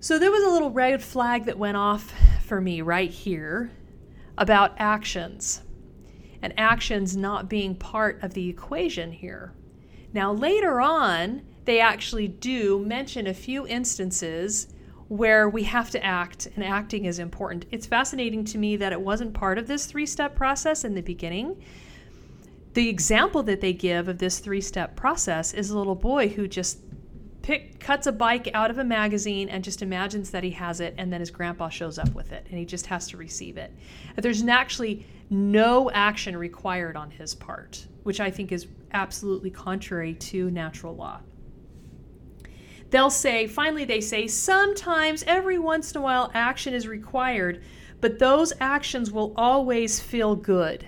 So 0.00 0.18
there 0.18 0.30
was 0.30 0.42
a 0.44 0.48
little 0.48 0.70
red 0.70 1.02
flag 1.02 1.44
that 1.44 1.58
went 1.58 1.76
off 1.76 2.12
for 2.50 2.60
me 2.60 2.80
right 2.80 3.12
here 3.12 3.70
about 4.36 4.74
actions 4.76 5.62
and 6.42 6.52
actions 6.58 7.16
not 7.16 7.48
being 7.48 7.76
part 7.76 8.20
of 8.24 8.34
the 8.34 8.48
equation 8.48 9.12
here. 9.12 9.52
Now, 10.12 10.32
later 10.32 10.80
on, 10.80 11.42
they 11.64 11.78
actually 11.78 12.26
do 12.26 12.80
mention 12.80 13.28
a 13.28 13.34
few 13.34 13.68
instances 13.68 14.66
where 15.06 15.48
we 15.48 15.62
have 15.62 15.90
to 15.90 16.04
act, 16.04 16.48
and 16.56 16.64
acting 16.64 17.04
is 17.04 17.20
important. 17.20 17.66
It's 17.70 17.86
fascinating 17.86 18.44
to 18.46 18.58
me 18.58 18.74
that 18.78 18.92
it 18.92 19.00
wasn't 19.00 19.32
part 19.32 19.56
of 19.56 19.68
this 19.68 19.86
three 19.86 20.06
step 20.06 20.34
process 20.34 20.82
in 20.82 20.96
the 20.96 21.02
beginning. 21.02 21.62
The 22.74 22.88
example 22.88 23.44
that 23.44 23.60
they 23.60 23.72
give 23.72 24.08
of 24.08 24.18
this 24.18 24.40
three 24.40 24.60
step 24.60 24.96
process 24.96 25.54
is 25.54 25.70
a 25.70 25.78
little 25.78 25.94
boy 25.94 26.30
who 26.30 26.48
just 26.48 26.80
pick, 27.50 27.80
cuts 27.80 28.06
a 28.06 28.12
bike 28.12 28.48
out 28.54 28.70
of 28.70 28.78
a 28.78 28.84
magazine 28.84 29.48
and 29.48 29.64
just 29.64 29.82
imagines 29.82 30.30
that 30.30 30.44
he 30.44 30.52
has 30.52 30.80
it, 30.80 30.94
and 30.96 31.12
then 31.12 31.18
his 31.18 31.32
grandpa 31.32 31.68
shows 31.68 31.98
up 31.98 32.14
with 32.14 32.30
it, 32.30 32.46
and 32.48 32.56
he 32.56 32.64
just 32.64 32.86
has 32.86 33.08
to 33.08 33.16
receive 33.16 33.56
it. 33.56 33.74
There's 34.16 34.44
actually 34.44 35.04
no 35.30 35.90
action 35.90 36.36
required 36.36 36.96
on 36.96 37.10
his 37.10 37.34
part, 37.34 37.84
which 38.04 38.20
I 38.20 38.30
think 38.30 38.52
is 38.52 38.68
absolutely 38.92 39.50
contrary 39.50 40.14
to 40.14 40.48
natural 40.52 40.94
law. 40.94 41.20
They'll 42.90 43.10
say, 43.10 43.48
finally, 43.48 43.84
they 43.84 44.00
say, 44.00 44.28
sometimes 44.28 45.24
every 45.26 45.58
once 45.58 45.90
in 45.90 45.98
a 45.98 46.02
while 46.02 46.30
action 46.34 46.72
is 46.72 46.86
required, 46.86 47.64
but 48.00 48.20
those 48.20 48.52
actions 48.60 49.10
will 49.10 49.32
always 49.36 49.98
feel 49.98 50.36
good. 50.36 50.86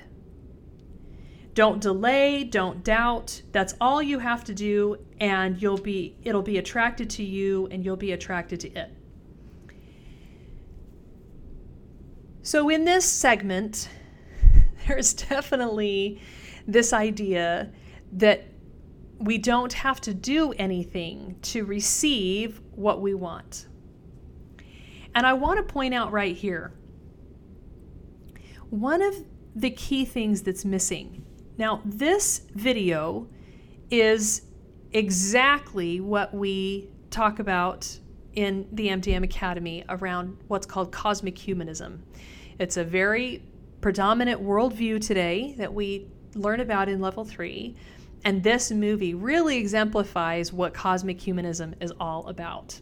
Don't 1.54 1.80
delay, 1.80 2.44
don't 2.44 2.82
doubt. 2.82 3.42
That's 3.52 3.74
all 3.80 4.02
you 4.02 4.18
have 4.18 4.42
to 4.44 4.54
do 4.54 4.96
and 5.20 5.60
you'll 5.60 5.78
be 5.78 6.16
it'll 6.24 6.42
be 6.42 6.58
attracted 6.58 7.10
to 7.10 7.22
you 7.22 7.68
and 7.70 7.84
you'll 7.84 7.96
be 7.96 8.12
attracted 8.12 8.60
to 8.60 8.68
it. 8.70 8.90
So 12.42 12.68
in 12.68 12.84
this 12.84 13.04
segment, 13.04 13.88
there's 14.88 15.12
definitely 15.14 16.20
this 16.66 16.92
idea 16.92 17.70
that 18.12 18.44
we 19.18 19.38
don't 19.38 19.72
have 19.72 20.00
to 20.00 20.12
do 20.12 20.52
anything 20.52 21.36
to 21.42 21.64
receive 21.64 22.60
what 22.72 23.00
we 23.00 23.14
want. 23.14 23.68
And 25.14 25.26
I 25.26 25.34
want 25.34 25.58
to 25.58 25.72
point 25.72 25.94
out 25.94 26.10
right 26.10 26.34
here 26.34 26.72
one 28.70 29.02
of 29.02 29.14
the 29.54 29.70
key 29.70 30.04
things 30.04 30.42
that's 30.42 30.64
missing. 30.64 31.24
Now, 31.62 31.80
this 31.84 32.40
video 32.56 33.28
is 33.88 34.42
exactly 34.92 36.00
what 36.00 36.34
we 36.34 36.88
talk 37.08 37.38
about 37.38 38.00
in 38.34 38.66
the 38.72 38.88
MDM 38.88 39.22
Academy 39.22 39.84
around 39.88 40.38
what's 40.48 40.66
called 40.66 40.90
cosmic 40.90 41.38
humanism. 41.38 42.02
It's 42.58 42.78
a 42.78 42.82
very 42.82 43.44
predominant 43.80 44.42
worldview 44.42 45.06
today 45.06 45.54
that 45.56 45.72
we 45.72 46.08
learn 46.34 46.58
about 46.58 46.88
in 46.88 47.00
level 47.00 47.24
three. 47.24 47.76
And 48.24 48.42
this 48.42 48.72
movie 48.72 49.14
really 49.14 49.56
exemplifies 49.56 50.52
what 50.52 50.74
cosmic 50.74 51.20
humanism 51.20 51.76
is 51.80 51.92
all 52.00 52.26
about 52.26 52.80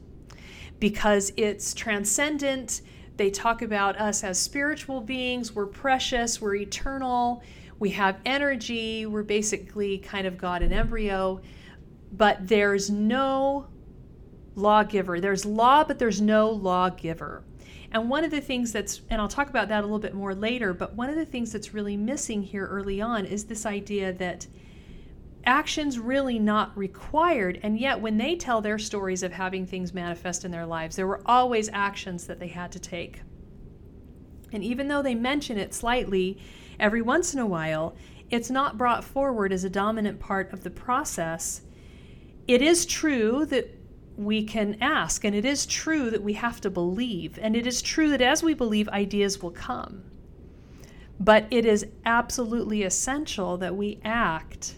because 0.78 1.34
it's 1.36 1.74
transcendent. 1.74 2.80
They 3.18 3.28
talk 3.28 3.60
about 3.60 4.00
us 4.00 4.24
as 4.24 4.40
spiritual 4.40 5.02
beings, 5.02 5.54
we're 5.54 5.66
precious, 5.66 6.40
we're 6.40 6.54
eternal, 6.54 7.42
we 7.80 7.90
have 7.90 8.20
energy, 8.24 9.06
we're 9.06 9.22
basically 9.24 9.98
kind 9.98 10.26
of 10.26 10.38
God 10.38 10.62
in 10.62 10.72
embryo, 10.72 11.40
but 12.12 12.36
there's 12.46 12.90
no 12.90 13.66
lawgiver. 14.54 15.18
There's 15.18 15.46
law, 15.46 15.82
but 15.82 15.98
there's 15.98 16.20
no 16.20 16.50
lawgiver. 16.50 17.42
And 17.90 18.08
one 18.08 18.22
of 18.22 18.30
the 18.30 18.40
things 18.40 18.70
that's, 18.70 19.00
and 19.08 19.20
I'll 19.20 19.28
talk 19.28 19.48
about 19.48 19.68
that 19.68 19.80
a 19.80 19.86
little 19.86 19.98
bit 19.98 20.14
more 20.14 20.34
later, 20.34 20.74
but 20.74 20.94
one 20.94 21.08
of 21.08 21.16
the 21.16 21.24
things 21.24 21.52
that's 21.52 21.72
really 21.72 21.96
missing 21.96 22.42
here 22.42 22.66
early 22.66 23.00
on 23.00 23.24
is 23.24 23.44
this 23.44 23.64
idea 23.64 24.12
that 24.12 24.46
action's 25.44 25.98
really 25.98 26.38
not 26.38 26.76
required. 26.76 27.58
And 27.62 27.80
yet, 27.80 28.00
when 28.00 28.18
they 28.18 28.36
tell 28.36 28.60
their 28.60 28.78
stories 28.78 29.22
of 29.22 29.32
having 29.32 29.66
things 29.66 29.94
manifest 29.94 30.44
in 30.44 30.50
their 30.50 30.66
lives, 30.66 30.96
there 30.96 31.06
were 31.06 31.22
always 31.24 31.70
actions 31.72 32.26
that 32.26 32.38
they 32.38 32.48
had 32.48 32.70
to 32.72 32.78
take. 32.78 33.22
And 34.52 34.62
even 34.62 34.88
though 34.88 35.02
they 35.02 35.14
mention 35.14 35.58
it 35.58 35.72
slightly 35.72 36.38
every 36.80 37.02
once 37.02 37.34
in 37.34 37.40
a 37.40 37.46
while, 37.46 37.94
it's 38.30 38.50
not 38.50 38.78
brought 38.78 39.04
forward 39.04 39.52
as 39.52 39.64
a 39.64 39.70
dominant 39.70 40.20
part 40.20 40.52
of 40.52 40.62
the 40.62 40.70
process. 40.70 41.62
It 42.46 42.62
is 42.62 42.86
true 42.86 43.44
that 43.46 43.76
we 44.20 44.44
can 44.44 44.76
ask. 44.80 45.24
And 45.24 45.34
it 45.34 45.44
is 45.44 45.66
true 45.66 46.10
that 46.10 46.22
we 46.22 46.34
have 46.34 46.60
to 46.60 46.70
believe. 46.70 47.38
And 47.40 47.56
it 47.56 47.66
is 47.66 47.80
true 47.82 48.10
that 48.10 48.20
as 48.20 48.42
we 48.42 48.54
believe, 48.54 48.88
ideas 48.88 49.42
will 49.42 49.50
come. 49.50 50.04
But 51.18 51.46
it 51.50 51.64
is 51.64 51.86
absolutely 52.04 52.82
essential 52.82 53.56
that 53.58 53.76
we 53.76 54.00
act 54.04 54.76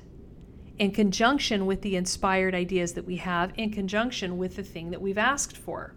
in 0.79 0.91
conjunction 0.91 1.67
with 1.67 1.83
the 1.83 1.97
inspired 1.97 2.55
ideas 2.55 2.95
that 2.95 3.05
we 3.05 3.17
have, 3.17 3.53
in 3.57 3.71
conjunction 3.71 4.39
with 4.39 4.57
the 4.57 4.63
thing 4.63 4.91
that 4.91 5.01
we've 5.01 5.19
asked 5.19 5.57
for. 5.57 5.95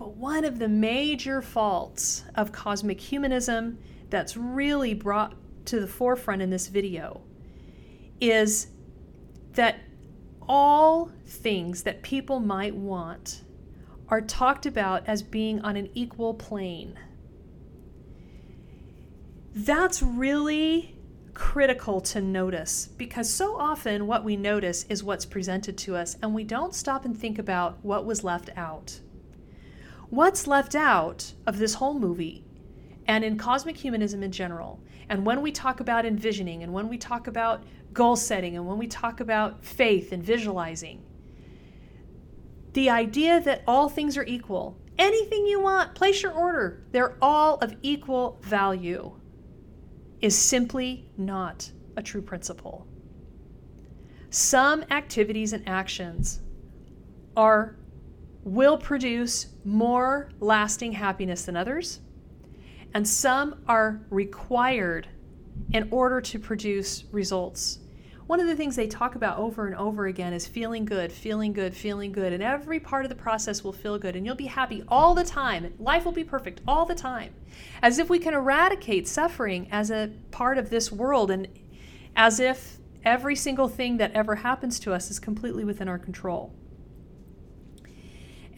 But 0.00 0.16
one 0.16 0.46
of 0.46 0.58
the 0.58 0.66
major 0.66 1.42
faults 1.42 2.24
of 2.34 2.52
cosmic 2.52 2.98
humanism 2.98 3.78
that's 4.08 4.34
really 4.34 4.94
brought 4.94 5.34
to 5.66 5.78
the 5.78 5.86
forefront 5.86 6.40
in 6.40 6.48
this 6.48 6.68
video 6.68 7.20
is 8.18 8.68
that 9.52 9.80
all 10.48 11.12
things 11.26 11.82
that 11.82 12.00
people 12.00 12.40
might 12.40 12.74
want 12.74 13.42
are 14.08 14.22
talked 14.22 14.64
about 14.64 15.06
as 15.06 15.22
being 15.22 15.60
on 15.60 15.76
an 15.76 15.90
equal 15.92 16.32
plane. 16.32 16.98
That's 19.54 20.02
really 20.02 20.96
critical 21.34 22.00
to 22.00 22.22
notice 22.22 22.86
because 22.96 23.28
so 23.28 23.54
often 23.60 24.06
what 24.06 24.24
we 24.24 24.34
notice 24.34 24.86
is 24.88 25.04
what's 25.04 25.26
presented 25.26 25.76
to 25.76 25.94
us 25.94 26.16
and 26.22 26.34
we 26.34 26.44
don't 26.44 26.74
stop 26.74 27.04
and 27.04 27.14
think 27.14 27.38
about 27.38 27.84
what 27.84 28.06
was 28.06 28.24
left 28.24 28.48
out. 28.56 28.98
What's 30.10 30.48
left 30.48 30.74
out 30.74 31.34
of 31.46 31.58
this 31.58 31.74
whole 31.74 31.94
movie 31.94 32.44
and 33.06 33.24
in 33.24 33.38
cosmic 33.38 33.76
humanism 33.76 34.24
in 34.24 34.32
general, 34.32 34.80
and 35.08 35.24
when 35.24 35.40
we 35.40 35.52
talk 35.52 35.78
about 35.78 36.04
envisioning 36.04 36.64
and 36.64 36.72
when 36.72 36.88
we 36.88 36.98
talk 36.98 37.28
about 37.28 37.62
goal 37.92 38.16
setting 38.16 38.56
and 38.56 38.66
when 38.66 38.76
we 38.76 38.88
talk 38.88 39.20
about 39.20 39.64
faith 39.64 40.10
and 40.10 40.22
visualizing, 40.22 41.04
the 42.72 42.90
idea 42.90 43.40
that 43.40 43.62
all 43.68 43.88
things 43.88 44.16
are 44.16 44.24
equal, 44.24 44.76
anything 44.98 45.46
you 45.46 45.60
want, 45.60 45.94
place 45.94 46.24
your 46.24 46.32
order, 46.32 46.82
they're 46.90 47.16
all 47.22 47.58
of 47.58 47.76
equal 47.82 48.40
value 48.42 49.12
is 50.20 50.36
simply 50.36 51.08
not 51.16 51.70
a 51.96 52.02
true 52.02 52.22
principle. 52.22 52.84
Some 54.30 54.84
activities 54.90 55.52
and 55.52 55.68
actions 55.68 56.40
are 57.36 57.76
will 58.44 58.78
produce 58.78 59.48
more 59.64 60.30
lasting 60.40 60.92
happiness 60.92 61.44
than 61.44 61.56
others, 61.56 62.00
and 62.94 63.06
some 63.06 63.62
are 63.68 64.00
required 64.10 65.08
in 65.72 65.88
order 65.90 66.20
to 66.20 66.38
produce 66.38 67.04
results 67.12 67.80
one 68.30 68.38
of 68.38 68.46
the 68.46 68.54
things 68.54 68.76
they 68.76 68.86
talk 68.86 69.16
about 69.16 69.38
over 69.38 69.66
and 69.66 69.74
over 69.74 70.06
again 70.06 70.32
is 70.32 70.46
feeling 70.46 70.84
good, 70.84 71.10
feeling 71.10 71.52
good, 71.52 71.74
feeling 71.74 72.12
good. 72.12 72.32
And 72.32 72.44
every 72.44 72.78
part 72.78 73.04
of 73.04 73.08
the 73.08 73.16
process 73.16 73.64
will 73.64 73.72
feel 73.72 73.98
good. 73.98 74.14
And 74.14 74.24
you'll 74.24 74.36
be 74.36 74.46
happy 74.46 74.84
all 74.86 75.16
the 75.16 75.24
time. 75.24 75.74
Life 75.80 76.04
will 76.04 76.12
be 76.12 76.22
perfect 76.22 76.60
all 76.64 76.86
the 76.86 76.94
time. 76.94 77.34
As 77.82 77.98
if 77.98 78.08
we 78.08 78.20
can 78.20 78.32
eradicate 78.32 79.08
suffering 79.08 79.66
as 79.72 79.90
a 79.90 80.12
part 80.30 80.58
of 80.58 80.70
this 80.70 80.92
world 80.92 81.32
and 81.32 81.48
as 82.14 82.38
if 82.38 82.78
every 83.04 83.34
single 83.34 83.66
thing 83.66 83.96
that 83.96 84.12
ever 84.12 84.36
happens 84.36 84.78
to 84.78 84.94
us 84.94 85.10
is 85.10 85.18
completely 85.18 85.64
within 85.64 85.88
our 85.88 85.98
control. 85.98 86.54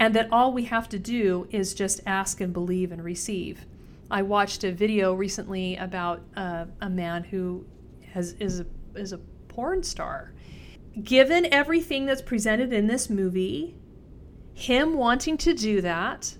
And 0.02 0.16
that 0.16 0.32
all 0.32 0.52
we 0.52 0.64
have 0.64 0.88
to 0.88 0.98
do 0.98 1.46
is 1.52 1.74
just 1.74 2.00
ask 2.06 2.40
and 2.40 2.52
believe 2.52 2.90
and 2.90 3.04
receive. 3.04 3.66
I 4.10 4.22
watched 4.22 4.64
a 4.64 4.72
video 4.72 5.14
recently 5.14 5.76
about 5.76 6.22
uh, 6.36 6.64
a 6.80 6.90
man 6.90 7.22
who 7.22 7.64
has 8.12 8.32
is 8.40 8.58
a, 8.58 8.66
is 8.96 9.12
a 9.12 9.18
porn 9.46 9.84
star. 9.84 10.32
Given 11.04 11.46
everything 11.52 12.04
that's 12.04 12.20
presented 12.20 12.72
in 12.72 12.88
this 12.88 13.08
movie, 13.08 13.76
him 14.54 14.94
wanting 14.94 15.36
to 15.36 15.54
do 15.54 15.80
that 15.82 16.34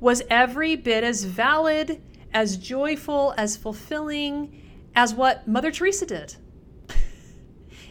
was 0.00 0.22
every 0.28 0.76
bit 0.76 1.02
as 1.02 1.24
valid, 1.24 2.02
as 2.34 2.58
joyful, 2.58 3.32
as 3.38 3.56
fulfilling 3.56 4.54
as 4.94 5.14
what 5.14 5.48
Mother 5.48 5.70
Teresa 5.70 6.04
did. 6.04 6.36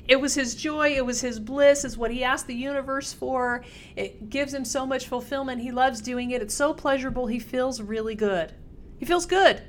It 0.07 0.21
was 0.21 0.35
his 0.35 0.55
joy, 0.55 0.95
it 0.95 1.05
was 1.05 1.19
his 1.19 1.39
bliss, 1.39 1.83
is 1.83 1.97
what 1.97 2.11
he 2.11 2.23
asked 2.23 2.47
the 2.47 2.55
universe 2.55 3.11
for. 3.11 3.63
It 3.95 4.29
gives 4.29 4.53
him 4.53 4.63
so 4.63 4.85
much 4.85 5.07
fulfillment. 5.07 5.61
He 5.61 5.71
loves 5.71 5.99
doing 5.99 6.31
it. 6.31 6.41
It's 6.41 6.55
so 6.55 6.73
pleasurable. 6.73 7.27
He 7.27 7.39
feels 7.39 7.81
really 7.81 8.15
good. 8.15 8.53
He 8.97 9.05
feels 9.05 9.25
good. 9.25 9.61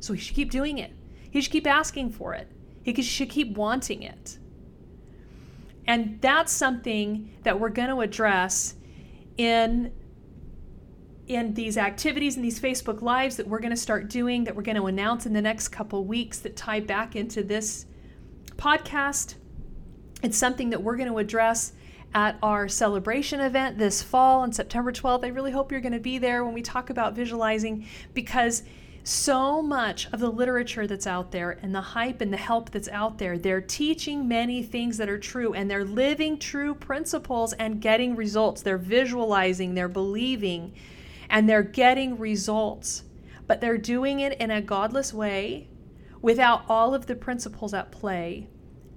So 0.00 0.14
he 0.14 0.20
should 0.20 0.36
keep 0.36 0.50
doing 0.50 0.78
it. 0.78 0.92
He 1.30 1.40
should 1.40 1.52
keep 1.52 1.66
asking 1.66 2.10
for 2.10 2.34
it. 2.34 2.50
He 2.82 3.02
should 3.02 3.28
keep 3.28 3.56
wanting 3.56 4.02
it. 4.02 4.38
And 5.86 6.20
that's 6.20 6.52
something 6.52 7.36
that 7.42 7.58
we're 7.58 7.68
going 7.68 7.88
to 7.88 8.00
address 8.00 8.74
in 9.36 9.92
in 11.26 11.52
these 11.52 11.76
activities 11.76 12.36
and 12.36 12.44
these 12.44 12.58
Facebook 12.58 13.02
lives 13.02 13.36
that 13.36 13.46
we're 13.46 13.58
going 13.58 13.70
to 13.70 13.76
start 13.76 14.08
doing 14.08 14.44
that 14.44 14.56
we're 14.56 14.62
going 14.62 14.78
to 14.78 14.86
announce 14.86 15.26
in 15.26 15.34
the 15.34 15.42
next 15.42 15.68
couple 15.68 16.02
weeks 16.06 16.38
that 16.38 16.56
tie 16.56 16.80
back 16.80 17.14
into 17.14 17.42
this 17.42 17.84
podcast. 18.56 19.34
It's 20.22 20.36
something 20.36 20.70
that 20.70 20.82
we're 20.82 20.96
going 20.96 21.10
to 21.10 21.18
address 21.18 21.72
at 22.12 22.38
our 22.42 22.68
celebration 22.68 23.40
event 23.40 23.78
this 23.78 24.02
fall 24.02 24.40
on 24.40 24.52
September 24.52 24.90
12th. 24.90 25.24
I 25.24 25.28
really 25.28 25.52
hope 25.52 25.70
you're 25.70 25.80
going 25.80 25.92
to 25.92 26.00
be 26.00 26.18
there 26.18 26.44
when 26.44 26.54
we 26.54 26.62
talk 26.62 26.90
about 26.90 27.14
visualizing 27.14 27.86
because 28.14 28.64
so 29.04 29.62
much 29.62 30.08
of 30.12 30.18
the 30.18 30.30
literature 30.30 30.86
that's 30.86 31.06
out 31.06 31.30
there 31.30 31.58
and 31.62 31.74
the 31.74 31.80
hype 31.80 32.20
and 32.20 32.32
the 32.32 32.38
help 32.38 32.70
that's 32.70 32.88
out 32.88 33.18
there, 33.18 33.38
they're 33.38 33.60
teaching 33.60 34.26
many 34.26 34.62
things 34.62 34.96
that 34.96 35.08
are 35.08 35.18
true 35.18 35.54
and 35.54 35.70
they're 35.70 35.84
living 35.84 36.38
true 36.38 36.74
principles 36.74 37.52
and 37.54 37.80
getting 37.80 38.16
results. 38.16 38.62
They're 38.62 38.76
visualizing, 38.76 39.74
they're 39.74 39.88
believing, 39.88 40.74
and 41.30 41.48
they're 41.48 41.62
getting 41.62 42.18
results. 42.18 43.04
But 43.46 43.60
they're 43.60 43.78
doing 43.78 44.20
it 44.20 44.38
in 44.40 44.50
a 44.50 44.60
godless 44.60 45.14
way 45.14 45.68
without 46.20 46.64
all 46.68 46.94
of 46.94 47.06
the 47.06 47.14
principles 47.14 47.72
at 47.72 47.92
play 47.92 48.48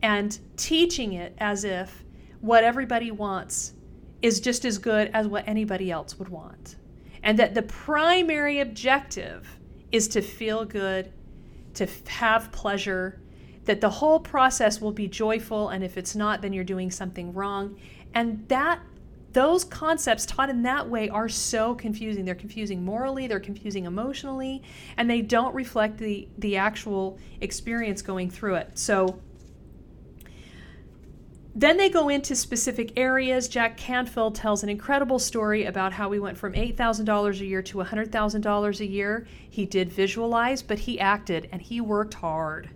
and 0.02 0.40
teaching 0.58 1.14
it 1.14 1.36
as 1.38 1.64
if 1.64 2.04
what 2.42 2.64
everybody 2.64 3.12
wants 3.12 3.74
is 4.22 4.40
just 4.40 4.66
as 4.66 4.78
good 4.78 5.10
as 5.14 5.28
what 5.28 5.48
anybody 5.48 5.92
else 5.92 6.18
would 6.18 6.30
want. 6.30 6.76
And 7.24 7.38
that 7.40 7.54
the 7.54 7.62
primary 7.64 8.60
objective 8.60 9.48
is 9.92 10.08
to 10.10 10.22
feel 10.22 10.66
good, 10.66 11.12
to 11.76 11.88
have 12.08 12.52
pleasure, 12.52 13.20
that 13.66 13.82
the 13.82 13.90
whole 13.90 14.20
process 14.20 14.82
will 14.82 14.92
be 14.92 15.08
joyful 15.08 15.70
and 15.70 15.84
if 15.84 15.98
it's 15.98 16.16
not 16.16 16.42
then 16.42 16.52
you're 16.52 16.64
doing 16.64 16.90
something 16.90 17.34
wrong. 17.34 17.78
And 18.14 18.48
that 18.48 18.80
those 19.34 19.64
concepts 19.64 20.26
taught 20.26 20.50
in 20.50 20.64
that 20.64 20.90
way 20.90 21.08
are 21.10 21.30
so 21.30 21.74
confusing. 21.76 22.26
They're 22.26 22.36
confusing 22.36 22.84
morally, 22.84 23.28
they're 23.28 23.40
confusing 23.40 23.86
emotionally, 23.86 24.62
and 24.98 25.10
they 25.10 25.22
don't 25.22 25.56
reflect 25.56 25.98
the 25.98 26.28
the 26.40 26.58
actual 26.58 27.18
experience 27.40 28.02
going 28.02 28.30
through 28.30 28.56
it. 28.56 28.78
So 28.78 29.22
then 31.54 31.78
they 31.78 31.90
go 31.90 32.08
into 32.08 32.36
specific 32.36 32.94
areas. 32.98 33.48
Jack 33.48 33.76
Canfield 33.76 34.36
tells 34.36 34.64
an 34.64 34.70
incredible 34.70 35.20
story 35.20 35.66
about 35.66 35.94
how 35.94 36.08
we 36.08 36.20
went 36.20 36.38
from 36.38 36.54
$8,000 36.54 37.42
a 37.42 37.46
year 37.46 37.62
to 37.62 37.78
$100,000 37.78 38.80
a 38.80 38.86
year. 38.86 39.28
He 39.50 39.66
did 39.66 39.92
visualize, 39.92 40.62
but 40.62 40.80
he 40.80 41.00
acted 41.00 41.50
and 41.52 41.62
he 41.62 41.82
worked 41.82 42.16
hard. 42.16 42.70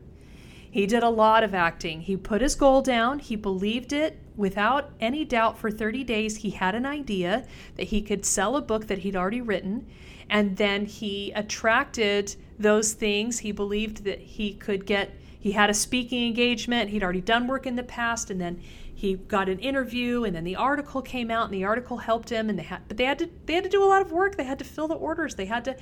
He 0.69 0.85
did 0.85 1.03
a 1.03 1.09
lot 1.09 1.41
of 1.41 1.53
acting. 1.53 2.01
He 2.01 2.17
put 2.17 2.41
his 2.41 2.55
goal 2.55 2.81
down, 2.81 3.19
he 3.19 3.37
believed 3.37 3.93
it 3.93 4.19
without 4.35 4.91
any 4.99 5.23
doubt 5.23 5.57
for 5.57 5.71
30 5.71 6.03
days. 6.03 6.35
He 6.35 6.49
had 6.49 6.75
an 6.75 6.85
idea 6.85 7.45
that 7.77 7.87
he 7.87 8.01
could 8.01 8.25
sell 8.25 8.57
a 8.57 8.61
book 8.61 8.87
that 8.87 8.97
he'd 8.97 9.15
already 9.15 9.39
written, 9.39 9.87
and 10.29 10.57
then 10.57 10.85
he 10.85 11.31
attracted 11.31 12.35
those 12.59 12.91
things. 12.91 13.39
He 13.39 13.53
believed 13.53 14.03
that 14.03 14.19
he 14.19 14.53
could 14.53 14.85
get 14.85 15.15
he 15.45 15.51
had 15.51 15.69
a 15.69 15.75
speaking 15.75 16.25
engagement. 16.25 16.89
He'd 16.89 17.03
already 17.03 17.21
done 17.21 17.45
work 17.45 17.67
in 17.67 17.75
the 17.75 17.83
past, 17.83 18.31
and 18.31 18.41
then 18.41 18.59
he 18.95 19.13
got 19.13 19.47
an 19.47 19.59
interview, 19.59 20.23
and 20.23 20.35
then 20.35 20.43
the 20.43 20.55
article 20.55 21.03
came 21.03 21.29
out, 21.29 21.45
and 21.45 21.53
the 21.53 21.65
article 21.65 21.97
helped 21.97 22.31
him. 22.31 22.49
And 22.49 22.57
they 22.57 22.63
had, 22.63 22.81
but 22.87 22.97
they 22.97 23.03
had 23.03 23.19
to 23.19 23.29
they 23.45 23.53
had 23.53 23.63
to 23.63 23.69
do 23.69 23.83
a 23.83 23.85
lot 23.85 24.01
of 24.01 24.11
work. 24.11 24.37
They 24.37 24.43
had 24.43 24.57
to 24.57 24.65
fill 24.65 24.87
the 24.87 24.95
orders. 24.95 25.35
They 25.35 25.45
had 25.45 25.63
to, 25.65 25.77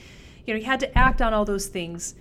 you 0.46 0.54
know, 0.54 0.60
he 0.60 0.66
had 0.66 0.82
to 0.82 0.98
act 0.98 1.22
on 1.22 1.34
all 1.34 1.46
those 1.46 1.68
things, 1.68 2.14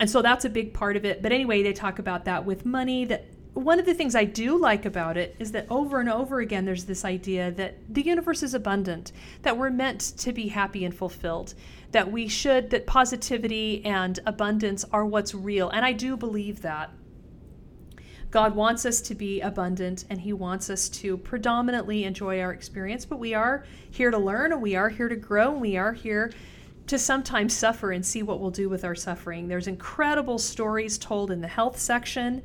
and 0.00 0.10
so 0.10 0.20
that's 0.20 0.44
a 0.44 0.50
big 0.50 0.74
part 0.74 0.96
of 0.96 1.04
it. 1.04 1.22
But 1.22 1.30
anyway, 1.30 1.62
they 1.62 1.72
talk 1.72 2.00
about 2.00 2.24
that 2.24 2.44
with 2.44 2.66
money. 2.66 3.04
That 3.04 3.24
one 3.54 3.78
of 3.78 3.86
the 3.86 3.94
things 3.94 4.16
I 4.16 4.24
do 4.24 4.58
like 4.58 4.84
about 4.84 5.16
it 5.16 5.36
is 5.38 5.52
that 5.52 5.66
over 5.70 6.00
and 6.00 6.08
over 6.08 6.40
again, 6.40 6.64
there's 6.64 6.84
this 6.84 7.04
idea 7.04 7.52
that 7.52 7.76
the 7.88 8.02
universe 8.02 8.42
is 8.42 8.52
abundant, 8.52 9.12
that 9.42 9.56
we're 9.56 9.70
meant 9.70 10.00
to 10.18 10.32
be 10.32 10.48
happy 10.48 10.84
and 10.84 10.94
fulfilled, 10.94 11.54
that 11.92 12.10
we 12.10 12.26
should, 12.26 12.70
that 12.70 12.84
positivity 12.84 13.84
and 13.84 14.18
abundance 14.26 14.84
are 14.92 15.06
what's 15.06 15.34
real. 15.34 15.70
And 15.70 15.84
I 15.84 15.92
do 15.92 16.16
believe 16.16 16.62
that. 16.62 16.90
God 18.32 18.56
wants 18.56 18.84
us 18.84 19.00
to 19.02 19.14
be 19.14 19.40
abundant 19.40 20.04
and 20.10 20.20
He 20.20 20.32
wants 20.32 20.68
us 20.68 20.88
to 20.88 21.16
predominantly 21.18 22.02
enjoy 22.02 22.40
our 22.40 22.52
experience, 22.52 23.04
but 23.04 23.20
we 23.20 23.34
are 23.34 23.64
here 23.88 24.10
to 24.10 24.18
learn 24.18 24.50
and 24.50 24.60
we 24.60 24.74
are 24.74 24.88
here 24.88 25.08
to 25.08 25.14
grow 25.14 25.52
and 25.52 25.60
we 25.60 25.76
are 25.76 25.92
here 25.92 26.32
to 26.88 26.98
sometimes 26.98 27.56
suffer 27.56 27.92
and 27.92 28.04
see 28.04 28.24
what 28.24 28.40
we'll 28.40 28.50
do 28.50 28.68
with 28.68 28.84
our 28.84 28.96
suffering. 28.96 29.46
There's 29.46 29.68
incredible 29.68 30.40
stories 30.40 30.98
told 30.98 31.30
in 31.30 31.40
the 31.40 31.46
health 31.46 31.78
section 31.78 32.42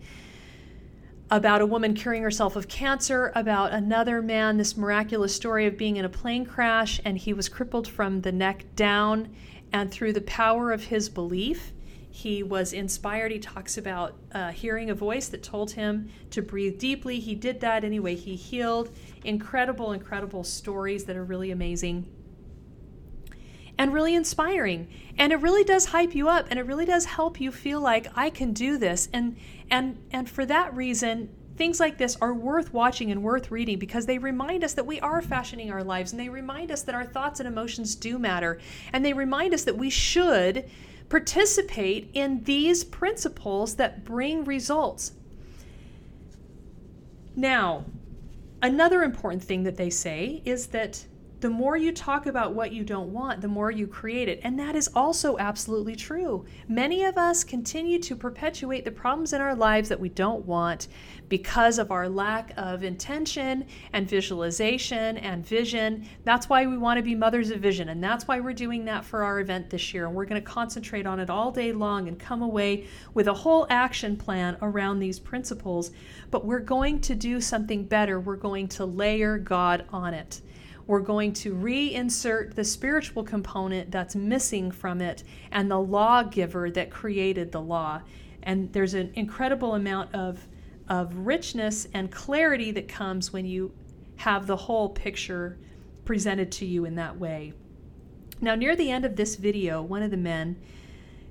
about 1.31 1.61
a 1.61 1.65
woman 1.65 1.93
curing 1.93 2.23
herself 2.23 2.55
of 2.55 2.67
cancer, 2.67 3.31
about 3.35 3.71
another 3.71 4.21
man, 4.21 4.57
this 4.57 4.75
miraculous 4.75 5.35
story 5.35 5.65
of 5.67 5.77
being 5.77 5.97
in 5.97 6.05
a 6.05 6.09
plane 6.09 6.45
crash 6.45 6.99
and 7.05 7.17
he 7.17 7.33
was 7.33 7.47
crippled 7.47 7.87
from 7.87 8.21
the 8.21 8.31
neck 8.31 8.65
down. 8.75 9.33
And 9.71 9.91
through 9.91 10.13
the 10.13 10.21
power 10.21 10.71
of 10.71 10.85
his 10.85 11.09
belief, 11.09 11.71
he 12.09 12.41
was 12.41 12.73
inspired. 12.73 13.31
He 13.31 13.39
talks 13.39 13.77
about 13.77 14.15
uh, 14.31 14.51
hearing 14.51 14.89
a 14.89 14.95
voice 14.95 15.27
that 15.27 15.43
told 15.43 15.71
him 15.71 16.09
to 16.31 16.41
breathe 16.41 16.79
deeply. 16.79 17.19
He 17.19 17.35
did 17.35 17.59
that 17.59 17.83
anyway. 17.83 18.15
He 18.15 18.35
healed. 18.35 18.89
Incredible, 19.23 19.91
incredible 19.91 20.43
stories 20.43 21.05
that 21.05 21.15
are 21.15 21.23
really 21.23 21.51
amazing 21.51 22.07
and 23.79 23.93
really 23.93 24.13
inspiring. 24.13 24.89
And 25.17 25.31
it 25.31 25.37
really 25.37 25.63
does 25.63 25.85
hype 25.85 26.13
you 26.13 26.27
up 26.27 26.47
and 26.49 26.59
it 26.59 26.65
really 26.65 26.85
does 26.85 27.05
help 27.05 27.39
you 27.39 27.51
feel 27.51 27.79
like 27.79 28.07
I 28.15 28.29
can 28.29 28.53
do 28.53 28.77
this. 28.77 29.09
And 29.11 29.37
and 29.71 29.97
and 30.11 30.29
for 30.29 30.45
that 30.45 30.75
reason, 30.75 31.29
things 31.55 31.79
like 31.79 31.97
this 31.97 32.17
are 32.21 32.33
worth 32.33 32.73
watching 32.73 33.09
and 33.09 33.23
worth 33.23 33.49
reading 33.49 33.79
because 33.79 34.05
they 34.05 34.17
remind 34.17 34.63
us 34.65 34.73
that 34.73 34.85
we 34.85 34.99
are 34.99 35.21
fashioning 35.21 35.71
our 35.71 35.83
lives 35.83 36.11
and 36.11 36.19
they 36.19 36.29
remind 36.29 36.71
us 36.71 36.83
that 36.83 36.93
our 36.93 37.05
thoughts 37.05 37.39
and 37.39 37.47
emotions 37.47 37.95
do 37.95 38.19
matter. 38.19 38.59
And 38.91 39.03
they 39.03 39.13
remind 39.13 39.53
us 39.53 39.63
that 39.63 39.77
we 39.77 39.89
should 39.89 40.69
participate 41.07 42.11
in 42.13 42.43
these 42.43 42.83
principles 42.83 43.75
that 43.77 44.03
bring 44.03 44.43
results. 44.43 45.13
Now, 47.35 47.85
another 48.61 49.03
important 49.03 49.41
thing 49.41 49.63
that 49.63 49.77
they 49.77 49.89
say 49.89 50.41
is 50.43 50.67
that 50.67 51.05
the 51.41 51.49
more 51.49 51.77
you 51.77 51.93
talk 51.93 52.25
about 52.25 52.53
what 52.53 52.73
you 52.73 52.83
don't 52.83 53.13
want, 53.13 53.39
the 53.39 53.47
more 53.47 53.71
you 53.71 53.87
create 53.87 54.27
it. 54.27 54.41
And 54.43 54.59
that 54.59 54.75
is 54.75 54.89
also 54.93 55.37
absolutely 55.37 55.95
true. 55.95 56.45
Many 56.67 57.05
of 57.05 57.17
us 57.17 57.45
continue 57.45 57.97
to 57.99 58.15
perpetuate 58.15 58.83
the 58.83 58.91
problems 58.91 59.31
in 59.31 59.39
our 59.39 59.55
lives 59.55 59.87
that 59.87 59.99
we 59.99 60.09
don't 60.09 60.45
want 60.45 60.89
because 61.29 61.79
of 61.79 61.91
our 61.91 62.09
lack 62.09 62.51
of 62.57 62.83
intention 62.83 63.65
and 63.93 64.09
visualization 64.09 65.17
and 65.17 65.45
vision. 65.45 66.05
That's 66.25 66.49
why 66.49 66.65
we 66.65 66.77
want 66.77 66.97
to 66.97 67.03
be 67.03 67.15
mothers 67.15 67.51
of 67.51 67.61
vision. 67.61 67.87
And 67.87 68.03
that's 68.03 68.27
why 68.27 68.41
we're 68.41 68.53
doing 68.53 68.83
that 68.85 69.05
for 69.05 69.23
our 69.23 69.39
event 69.39 69.69
this 69.69 69.93
year. 69.93 70.07
And 70.07 70.15
we're 70.15 70.25
going 70.25 70.41
to 70.41 70.47
concentrate 70.47 71.05
on 71.05 71.21
it 71.21 71.29
all 71.29 71.51
day 71.51 71.71
long 71.71 72.09
and 72.09 72.19
come 72.19 72.41
away 72.41 72.85
with 73.13 73.27
a 73.27 73.33
whole 73.33 73.65
action 73.69 74.17
plan 74.17 74.57
around 74.61 74.99
these 74.99 75.19
principles. 75.19 75.91
But 76.31 76.43
we're 76.43 76.59
going 76.59 76.99
to 77.01 77.15
do 77.15 77.39
something 77.39 77.85
better. 77.85 78.19
We're 78.19 78.35
going 78.35 78.67
to 78.69 78.85
layer 78.85 79.37
God 79.37 79.85
on 79.93 80.13
it 80.13 80.41
we're 80.89 80.99
going 80.99 81.31
to 81.31 81.53
reinsert 81.53 82.55
the 82.55 82.63
spiritual 82.63 83.23
component 83.23 83.91
that's 83.91 84.15
missing 84.15 84.71
from 84.71 85.01
it 85.01 85.23
and 85.51 85.69
the 85.69 85.79
lawgiver 85.79 86.71
that 86.71 86.89
created 86.89 87.51
the 87.51 87.61
law. 87.61 88.01
And 88.41 88.73
there's 88.73 88.95
an 88.95 89.11
incredible 89.13 89.75
amount 89.75 90.15
of, 90.15 90.47
of 90.87 91.15
richness 91.15 91.87
and 91.93 92.11
clarity 92.11 92.71
that 92.71 92.87
comes 92.87 93.31
when 93.31 93.45
you 93.45 93.71
have 94.15 94.47
the 94.47 94.55
whole 94.55 94.89
picture 94.89 95.59
presented 96.05 96.51
to 96.53 96.65
you 96.65 96.85
in 96.85 96.95
that 96.95 97.19
way. 97.19 97.53
Now, 98.41 98.55
near 98.55 98.75
the 98.75 98.89
end 98.89 99.05
of 99.05 99.15
this 99.15 99.35
video, 99.35 99.83
one 99.83 100.01
of 100.01 100.09
the 100.09 100.17
men, 100.17 100.59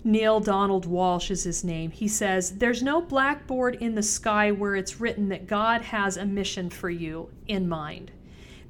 Neale 0.05 0.39
Donald 0.39 0.87
Walsch 0.87 1.33
is 1.33 1.43
his 1.43 1.65
name, 1.65 1.91
he 1.91 2.07
says, 2.07 2.59
There's 2.59 2.81
no 2.81 3.03
blackboard 3.03 3.75
in 3.75 3.97
the 3.97 4.05
sky 4.05 4.53
where 4.53 4.77
it's 4.77 5.01
written 5.01 5.31
that 5.31 5.49
God 5.49 5.83
has 5.83 6.17
a 6.17 6.25
mission 6.25 6.71
for 6.71 6.91
you 6.91 7.31
in 7.49 7.69
mind. 7.69 8.13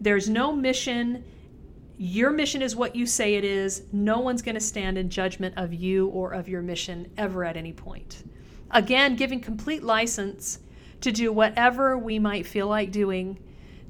There's 0.00 0.28
no 0.28 0.52
mission. 0.52 1.24
Your 1.96 2.30
mission 2.30 2.62
is 2.62 2.76
what 2.76 2.94
you 2.94 3.06
say 3.06 3.34
it 3.34 3.44
is. 3.44 3.82
No 3.92 4.20
one's 4.20 4.42
going 4.42 4.54
to 4.54 4.60
stand 4.60 4.96
in 4.96 5.10
judgment 5.10 5.54
of 5.56 5.72
you 5.72 6.08
or 6.08 6.32
of 6.32 6.48
your 6.48 6.62
mission 6.62 7.10
ever 7.16 7.44
at 7.44 7.56
any 7.56 7.72
point. 7.72 8.22
Again, 8.70 9.16
giving 9.16 9.40
complete 9.40 9.82
license 9.82 10.60
to 11.00 11.10
do 11.10 11.32
whatever 11.32 11.96
we 11.96 12.18
might 12.18 12.46
feel 12.46 12.68
like 12.68 12.92
doing, 12.92 13.38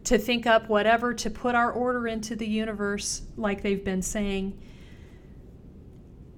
to 0.05 0.19
think 0.19 0.47
up 0.47 0.69
whatever, 0.69 1.13
to 1.15 1.31
put 1.31 1.55
our 1.55 1.73
order 1.73 2.07
into 2.07 2.37
the 2.37 2.47
universe, 2.47 3.23
like 3.37 3.63
they've 3.63 3.85
been 3.85 4.03
saying. 4.03 4.59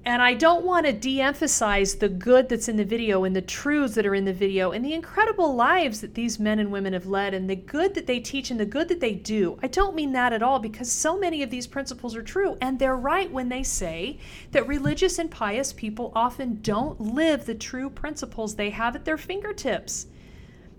And 0.03 0.23
I 0.23 0.33
don't 0.33 0.65
want 0.65 0.87
to 0.87 0.95
de 0.95 1.21
emphasize 1.21 1.97
the 1.97 2.09
good 2.09 2.49
that's 2.49 2.71
in 2.71 2.77
the 2.77 2.87
video 2.87 3.25
and 3.25 3.37
the 3.37 3.43
truths 3.43 3.95
that 3.97 4.07
are 4.07 4.15
in 4.15 4.25
the 4.25 4.33
video 4.33 4.71
and 4.71 4.83
the 4.83 4.95
incredible 4.95 5.55
lives 5.55 6.01
that 6.01 6.15
these 6.15 6.39
men 6.39 6.59
and 6.59 6.73
women 6.73 6.95
have 6.95 7.05
led 7.05 7.35
and 7.35 7.51
the 7.51 7.57
good 7.57 7.95
that 7.95 8.07
they 8.07 8.19
teach 8.19 8.51
and 8.51 8.59
the 8.59 8.65
good 8.65 8.89
that 8.89 9.01
they 9.01 9.13
do. 9.15 9.59
I 9.63 9.67
don't 9.67 9.95
mean 9.95 10.13
that 10.13 10.33
at 10.33 10.43
all 10.43 10.59
because 10.59 10.91
so 10.91 11.19
many 11.19 11.43
of 11.43 11.51
these 11.51 11.67
principles 11.67 12.17
are 12.17 12.23
true. 12.23 12.57
And 12.63 12.79
they're 12.79 12.97
right 12.97 13.31
when 13.31 13.51
they 13.51 13.63
say 13.63 14.19
that 14.53 14.67
religious 14.67 15.19
and 15.19 15.31
pious 15.31 15.75
people 15.75 16.13
often 16.15 16.63
don't 16.63 16.99
live 16.99 17.45
the 17.45 17.55
true 17.55 17.91
principles 17.91 18.55
they 18.55 18.71
have 18.71 18.97
at 18.97 19.05
their 19.05 19.19
fingertips. 19.19 20.07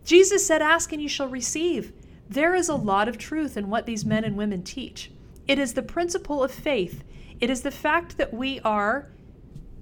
Jesus 0.03 0.47
said, 0.47 0.63
Ask 0.63 0.93
and 0.93 1.01
you 1.01 1.09
shall 1.09 1.27
receive. 1.27 1.93
There 2.27 2.55
is 2.55 2.69
a 2.69 2.75
lot 2.75 3.07
of 3.07 3.19
truth 3.19 3.55
in 3.55 3.69
what 3.69 3.85
these 3.85 4.03
men 4.03 4.23
and 4.23 4.35
women 4.35 4.63
teach. 4.63 5.11
It 5.47 5.59
is 5.59 5.73
the 5.73 5.83
principle 5.83 6.43
of 6.43 6.51
faith 6.51 7.03
it 7.41 7.49
is 7.49 7.61
the 7.61 7.71
fact 7.71 8.17
that 8.17 8.33
we 8.33 8.59
are 8.61 9.09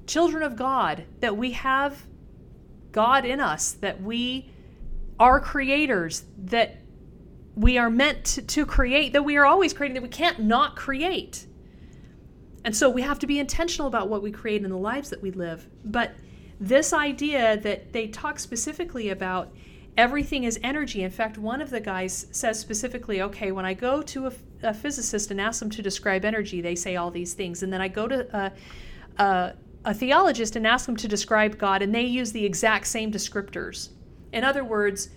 children 0.07 0.41
of 0.41 0.55
God, 0.55 1.03
that 1.19 1.37
we 1.37 1.51
have 1.51 2.07
God 2.91 3.25
in 3.25 3.39
us, 3.39 3.73
that 3.73 4.01
we 4.01 4.49
are 5.19 5.39
creators, 5.39 6.23
that 6.37 6.77
we 7.55 7.77
are 7.77 7.89
meant 7.89 8.23
to, 8.23 8.41
to, 8.41 8.65
create, 8.65 9.11
that 9.13 9.23
we 9.23 9.35
are 9.35 9.45
always 9.45 9.73
creating, 9.73 9.95
that 9.95 10.03
we 10.03 10.09
can't 10.09 10.39
not 10.39 10.77
create. 10.77 11.45
And 12.63 12.75
so 12.75 12.89
we 12.89 13.01
have 13.01 13.19
to 13.19 13.27
be 13.27 13.39
intentional 13.39 13.87
about 13.87 14.07
what 14.07 14.23
we 14.23 14.31
create 14.31 14.63
in 14.63 14.69
the 14.69 14.77
lives 14.77 15.09
that 15.09 15.21
we 15.21 15.31
live. 15.31 15.67
But 15.83 16.13
this 16.59 16.93
idea 16.93 17.57
that 17.57 17.91
they 17.93 18.07
talk 18.07 18.39
specifically 18.39 19.09
about 19.09 19.51
everything 19.99 20.45
is 20.45 20.57
energy. 20.63 21.03
In 21.03 21.12
fact, 21.12 21.38
one 21.38 21.62
of 21.62 21.69
the 21.69 21.81
guys 21.81 22.27
says 22.31 22.57
specifically, 22.57 23.21
okay, 23.21 23.51
when 23.51 23.65
I 23.65 23.73
go 23.73 24.01
to 24.03 24.27
a, 24.27 24.31
a 24.63 24.73
physicist 24.73 25.29
and 25.29 25.41
ask 25.41 25.59
them 25.59 25.69
to 25.71 25.81
describe 25.81 26.23
energy, 26.23 26.62
they 26.62 26.75
say 26.75 26.95
all 26.95 27.12
these 27.12 27.33
things. 27.33 27.63
And 27.63 27.73
then 27.73 27.81
I 27.81 27.89
go 27.89 28.07
to 28.07 28.19
a, 28.33 28.51
a, 29.21 29.53
a 29.83 29.93
theologist 29.93 30.55
and 30.55 30.65
ask 30.65 30.85
them 30.85 30.95
to 30.95 31.07
describe 31.09 31.57
God, 31.57 31.81
and 31.81 31.93
they 31.93 32.03
use 32.03 32.31
the 32.31 32.45
exact 32.45 32.88
same 32.88 33.12
descriptors. 33.12 33.89
In 34.31 34.45
other 34.45 34.63
words, 34.63 35.09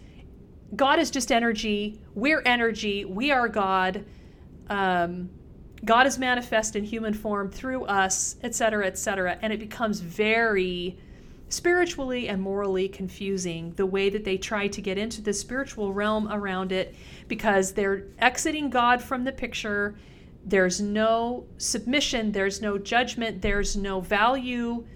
God 0.75 0.99
is 0.99 1.13
just 1.13 1.31
energy. 1.31 2.01
We're 2.17 2.43
energy. 2.45 3.05
We 3.05 3.31
are 3.31 3.47
God. 3.47 4.05
Um, 4.69 5.31
God 5.85 6.09
is 6.09 6.19
manifest 6.19 6.75
in 6.75 6.83
human 6.83 7.15
form 7.15 7.53
through 7.53 7.85
us, 7.85 8.35
etc., 8.43 8.89
etc. 8.89 9.39
And 9.43 9.53
it 9.53 9.61
becomes 9.61 10.01
very 10.01 10.99
spiritually 11.53 12.29
and 12.29 12.41
morally 12.41 12.89
confusing 12.89 13.73
the 13.77 13.85
way 13.85 14.09
that 14.09 14.25
they 14.25 14.39
try 14.39 14.67
to 14.67 14.81
get 14.81 14.97
into 14.97 15.21
the 15.21 15.33
spiritual 15.33 15.93
realm 15.93 16.27
around 16.33 16.73
it 16.73 16.95
because 17.29 17.73
they're 17.73 18.07
exiting 18.19 18.71
God 18.71 19.03
from 19.03 19.25
the 19.25 19.33
picture. 19.33 19.95
There's 20.47 20.81
no 20.81 21.45
submission, 21.59 22.33
there's 22.33 22.63
no 22.63 22.79
judgment, 22.79 23.43
there's 23.43 23.77
no 23.77 24.01
value 24.01 24.87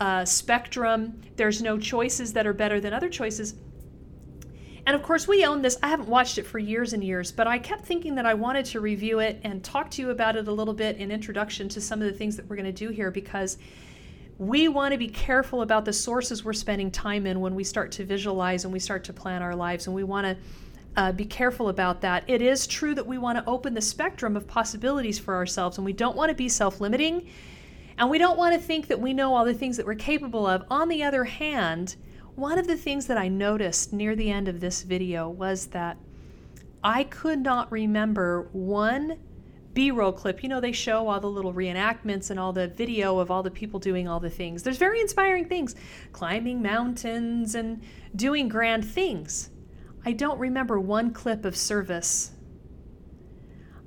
uh, 0.00 0.24
spectrum, 0.24 1.20
there's 1.36 1.62
no 1.62 1.78
choices 1.78 2.32
that 2.34 2.46
are 2.46 2.52
better 2.52 2.78
than 2.78 2.92
other 2.92 3.08
choices. 3.08 3.54
And 4.84 4.96
of 4.96 5.02
course, 5.02 5.26
we 5.26 5.44
own 5.46 5.62
this. 5.62 5.78
I 5.82 5.88
haven't 5.88 6.08
watched 6.08 6.38
it 6.38 6.46
for 6.46 6.58
years 6.58 6.92
and 6.92 7.02
years, 7.02 7.32
but 7.32 7.46
I 7.46 7.58
kept 7.58 7.84
thinking 7.84 8.16
that 8.16 8.26
I 8.26 8.34
wanted 8.34 8.64
to 8.66 8.80
review 8.80 9.20
it 9.20 9.40
and 9.44 9.62
talk 9.62 9.90
to 9.92 10.02
you 10.02 10.10
about 10.10 10.36
it 10.36 10.48
a 10.48 10.52
little 10.52 10.74
bit 10.74 10.96
in 10.96 11.10
introduction 11.10 11.68
to 11.70 11.80
some 11.80 12.02
of 12.02 12.06
the 12.10 12.18
things 12.18 12.36
that 12.36 12.48
we're 12.48 12.56
going 12.56 12.66
to 12.66 12.72
do 12.72 12.90
here 12.90 13.10
because 13.10 13.58
we 14.38 14.68
want 14.68 14.92
to 14.92 14.98
be 14.98 15.08
careful 15.08 15.62
about 15.62 15.84
the 15.84 15.92
sources 15.92 16.44
we're 16.44 16.52
spending 16.52 16.90
time 16.90 17.26
in 17.26 17.40
when 17.40 17.54
we 17.54 17.64
start 17.64 17.92
to 17.92 18.04
visualize 18.04 18.64
and 18.64 18.72
we 18.72 18.78
start 18.78 19.04
to 19.04 19.12
plan 19.12 19.42
our 19.42 19.54
lives, 19.54 19.86
and 19.86 19.94
we 19.94 20.04
want 20.04 20.26
to 20.26 20.36
uh, 20.96 21.12
be 21.12 21.24
careful 21.24 21.68
about 21.68 22.00
that. 22.00 22.24
It 22.26 22.42
is 22.42 22.66
true 22.66 22.94
that 22.94 23.06
we 23.06 23.18
want 23.18 23.38
to 23.38 23.50
open 23.50 23.74
the 23.74 23.80
spectrum 23.80 24.36
of 24.36 24.46
possibilities 24.46 25.18
for 25.18 25.34
ourselves, 25.34 25.78
and 25.78 25.84
we 25.84 25.92
don't 25.92 26.16
want 26.16 26.30
to 26.30 26.34
be 26.34 26.48
self 26.48 26.80
limiting, 26.80 27.28
and 27.98 28.10
we 28.10 28.18
don't 28.18 28.38
want 28.38 28.54
to 28.54 28.60
think 28.60 28.88
that 28.88 29.00
we 29.00 29.12
know 29.12 29.34
all 29.34 29.44
the 29.44 29.54
things 29.54 29.76
that 29.76 29.86
we're 29.86 29.94
capable 29.94 30.46
of. 30.46 30.64
On 30.70 30.88
the 30.88 31.02
other 31.02 31.24
hand, 31.24 31.96
one 32.34 32.58
of 32.58 32.66
the 32.66 32.76
things 32.76 33.06
that 33.06 33.18
I 33.18 33.28
noticed 33.28 33.92
near 33.92 34.16
the 34.16 34.30
end 34.30 34.48
of 34.48 34.60
this 34.60 34.82
video 34.82 35.28
was 35.28 35.66
that 35.66 35.98
I 36.82 37.04
could 37.04 37.40
not 37.40 37.70
remember 37.70 38.48
one 38.52 39.18
b-roll 39.74 40.12
clip. 40.12 40.42
You 40.42 40.48
know 40.48 40.60
they 40.60 40.72
show 40.72 41.08
all 41.08 41.20
the 41.20 41.30
little 41.30 41.52
reenactments 41.52 42.30
and 42.30 42.38
all 42.38 42.52
the 42.52 42.68
video 42.68 43.18
of 43.18 43.30
all 43.30 43.42
the 43.42 43.50
people 43.50 43.80
doing 43.80 44.08
all 44.08 44.20
the 44.20 44.30
things. 44.30 44.62
There's 44.62 44.78
very 44.78 45.00
inspiring 45.00 45.46
things. 45.46 45.74
Climbing 46.12 46.62
mountains 46.62 47.54
and 47.54 47.82
doing 48.14 48.48
grand 48.48 48.84
things. 48.84 49.50
I 50.04 50.12
don't 50.12 50.38
remember 50.38 50.80
one 50.80 51.12
clip 51.12 51.44
of 51.44 51.56
service. 51.56 52.32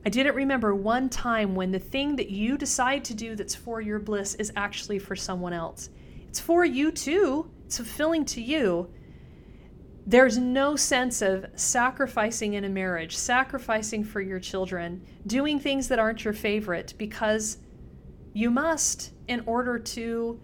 I 0.06 0.10
didn't 0.10 0.36
remember 0.36 0.76
one 0.76 1.10
time 1.10 1.56
when 1.56 1.72
the 1.72 1.80
thing 1.80 2.16
that 2.18 2.30
you 2.30 2.58
decide 2.58 3.04
to 3.06 3.14
do 3.14 3.36
that's 3.36 3.56
for 3.56 3.82
your 3.82 4.00
bliss 4.00 4.36
is 4.36 4.52
actually 4.56 5.00
for 5.00 5.16
someone 5.16 5.54
else. 5.54 5.90
It's 6.28 6.40
for 6.40 6.64
you 6.64 6.92
too. 6.92 7.50
It's 7.66 7.78
fulfilling 7.78 8.26
to 8.26 8.42
you 8.42 8.90
there's 10.08 10.38
no 10.38 10.76
sense 10.76 11.22
of 11.22 11.46
sacrificing 11.56 12.54
in 12.54 12.64
a 12.64 12.70
marriage, 12.70 13.18
sacrificing 13.18 14.04
for 14.04 14.22
your 14.22 14.40
children, 14.40 15.04
doing 15.26 15.60
things 15.60 15.88
that 15.88 15.98
aren't 15.98 16.24
your 16.24 16.34
favorite 16.34 16.94
because 16.98 17.58
you 18.34 18.52
must 18.52 19.12
in 19.28 19.42
order 19.48 19.80
to 19.80 20.40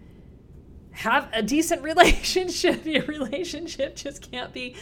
have 0.90 1.28
a 1.32 1.42
decent 1.42 1.82
relationship. 1.82 2.84
Your 2.86 3.04
relationship 3.04 3.96
just 3.96 4.30
can't 4.30 4.52
be 4.52 4.76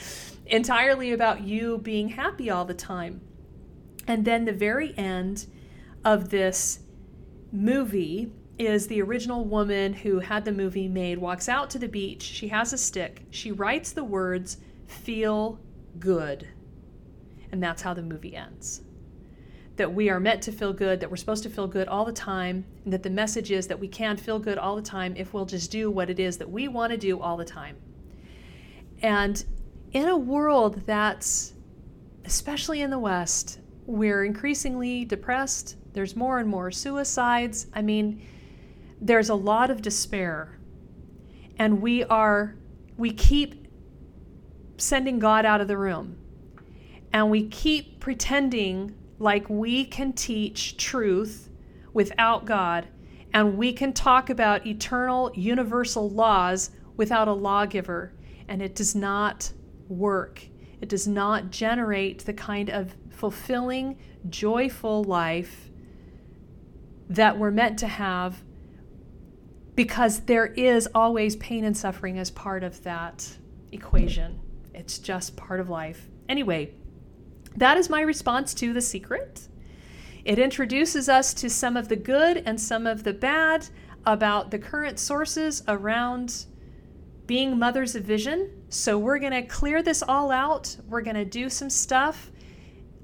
entirely 0.47 1.13
about 1.13 1.43
you 1.43 1.79
being 1.79 2.09
happy 2.09 2.51
all 2.51 2.65
the 2.65 2.75
time. 2.75 3.21
And 4.07 4.25
then 4.25 4.45
the 4.45 4.53
very 4.53 4.97
end 4.97 5.47
of 6.05 6.31
this 6.31 6.81
movie 7.53 8.33
is 8.59 8.87
the 8.87 9.01
original 9.01 9.45
woman 9.45 9.93
who 9.93 10.19
had 10.19 10.45
the 10.45 10.53
movie 10.53 10.89
made 10.89 11.19
walks 11.19 11.49
out 11.49 11.71
to 11.71 11.79
the 11.79 11.89
beach. 11.89 12.23
She 12.23 12.49
has 12.49 12.73
a 12.73 12.79
stick. 12.79 13.23
She 13.31 13.53
writes 13.53 13.93
the 13.93 14.05
words 14.05 14.59
feel 14.91 15.59
good. 15.99 16.47
And 17.53 17.63
that's 17.63 17.83
how 17.83 17.95
the 17.95 18.03
movie 18.03 18.37
ends. 18.37 18.83
That 19.77 19.93
we 19.93 20.11
are 20.11 20.21
meant 20.21 20.43
to 20.43 20.53
feel 20.53 20.73
good, 20.73 21.01
that 21.01 21.11
we're 21.11 21.17
supposed 21.17 21.43
to 21.45 21.51
feel 21.51 21.67
good 21.67 21.89
all 21.89 22.05
the 22.05 22.13
time, 22.13 22.65
and 22.85 22.93
that 22.93 23.03
the 23.03 23.11
message 23.11 23.51
is 23.51 23.67
that 23.69 23.79
we 23.79 23.89
can 23.89 24.17
feel 24.17 24.39
good 24.39 24.59
all 24.59 24.77
the 24.77 24.83
time 24.83 25.15
if 25.17 25.33
we'll 25.33 25.47
just 25.47 25.71
do 25.71 25.91
what 25.91 26.11
it 26.11 26.21
is 26.21 26.37
that 26.39 26.51
we 26.51 26.69
want 26.69 26.91
to 26.93 26.99
do 26.99 27.21
all 27.21 27.37
the 27.37 27.45
time. 27.45 27.77
And 29.03 29.43
in 29.93 30.09
a 30.09 30.17
world 30.17 30.83
that's, 30.87 31.55
especially 32.25 32.83
in 32.83 32.91
the 32.91 32.99
West, 32.99 33.59
we're 33.87 34.25
increasingly 34.25 35.05
depressed. 35.05 35.77
There's 35.93 36.15
more 36.15 36.39
and 36.39 36.49
more 36.49 36.71
suicides. 36.71 37.67
I 37.73 37.83
mean, 37.83 38.25
there's 39.01 39.31
a 39.31 39.35
lot 39.35 39.71
of 39.71 39.83
despair. 39.83 40.59
And 41.59 41.81
we 41.81 42.05
are, 42.05 42.55
we 42.97 43.13
keep 43.13 43.67
sending 44.81 45.19
God 45.19 45.45
out 45.45 45.61
of 45.61 45.69
the 45.69 45.77
room. 45.77 46.17
And 47.13 47.31
we 47.31 47.47
keep 47.47 48.01
pretending 48.01 48.95
like 49.19 49.49
we 49.49 49.85
can 49.85 50.13
teach 50.13 50.77
truth 50.77 51.51
without 51.93 52.45
God. 52.45 52.89
And 53.33 53.57
we 53.57 53.73
can 53.73 53.93
talk 53.93 54.31
about 54.31 54.67
eternal, 54.67 55.31
universal 55.35 56.09
laws 56.09 56.71
without 56.97 57.29
a 57.29 57.33
lawgiver. 57.33 58.13
And 58.49 58.63
it 58.63 58.75
does 58.75 58.95
not 58.95 59.53
work. 59.89 60.45
It 60.81 60.89
does 60.89 61.07
not 61.07 61.51
generate 61.51 62.25
the 62.25 62.33
kind 62.33 62.71
of 62.71 62.97
fulfilling, 63.11 63.99
joyful 64.29 65.05
life 65.05 65.71
that 67.09 67.39
we're 67.39 67.51
meant 67.51 67.79
to 67.81 67.87
have 67.87 68.43
because 69.75 70.21
there 70.21 70.47
is 70.47 70.89
always 70.95 71.37
pain 71.37 71.65
and 71.65 71.77
suffering 71.77 72.19
as 72.19 72.31
part 72.31 72.63
of 72.63 72.83
that 72.85 73.37
equation. 73.73 74.41
It's 74.81 74.99
just 74.99 75.37
part 75.37 75.61
of 75.61 75.69
life. 75.69 76.09
Anyway, 76.27 76.73
that 77.55 77.77
is 77.77 77.91
my 77.91 78.01
response 78.01 78.55
to 78.55 78.73
The 78.73 78.81
Secret. 78.81 79.47
It 80.25 80.39
introduces 80.39 81.07
us 81.07 81.35
to 81.35 81.51
some 81.51 81.77
of 81.77 81.89
the 81.89 81.97
good 81.97 82.39
and 82.47 82.59
some 82.59 82.87
of 82.87 83.05
the 83.05 83.13
bad 83.13 83.69
about 84.07 84.51
the 84.51 84.59
current 84.59 84.99
sources 84.99 85.63
around 85.69 86.47
being 87.27 87.59
mothers 87.59 87.95
of 87.95 88.05
vision. 88.05 88.51
So 88.71 88.99
we're 88.99 89.19
going 89.19 89.35
to 89.35 89.43
clear 89.43 89.83
this 89.83 90.03
all 90.03 90.31
out. 90.31 90.75
We're 90.89 91.03
going 91.03 91.17
to 91.17 91.27
do 91.27 91.51
some 91.51 91.69
stuff 91.69 92.31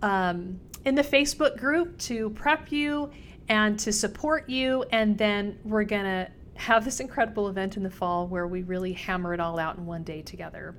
um, 0.01 0.59
in 0.87 0.95
the 0.95 1.03
Facebook 1.03 1.59
group 1.59 1.99
to 1.99 2.31
prep 2.31 2.73
you 2.73 3.11
and 3.51 3.79
to 3.81 3.93
support 3.93 4.49
you. 4.49 4.83
And 4.93 5.19
then 5.19 5.59
we're 5.62 5.85
going 5.85 6.05
to 6.05 6.31
have 6.55 6.87
this 6.87 7.01
incredible 7.01 7.49
event 7.49 7.77
in 7.77 7.83
the 7.83 7.91
fall 7.91 8.27
where 8.27 8.47
we 8.47 8.62
really 8.62 8.95
hammer 8.95 9.35
it 9.35 9.41
all 9.41 9.59
out 9.59 9.77
in 9.77 9.85
one 9.85 10.05
day 10.05 10.23
together. 10.23 10.75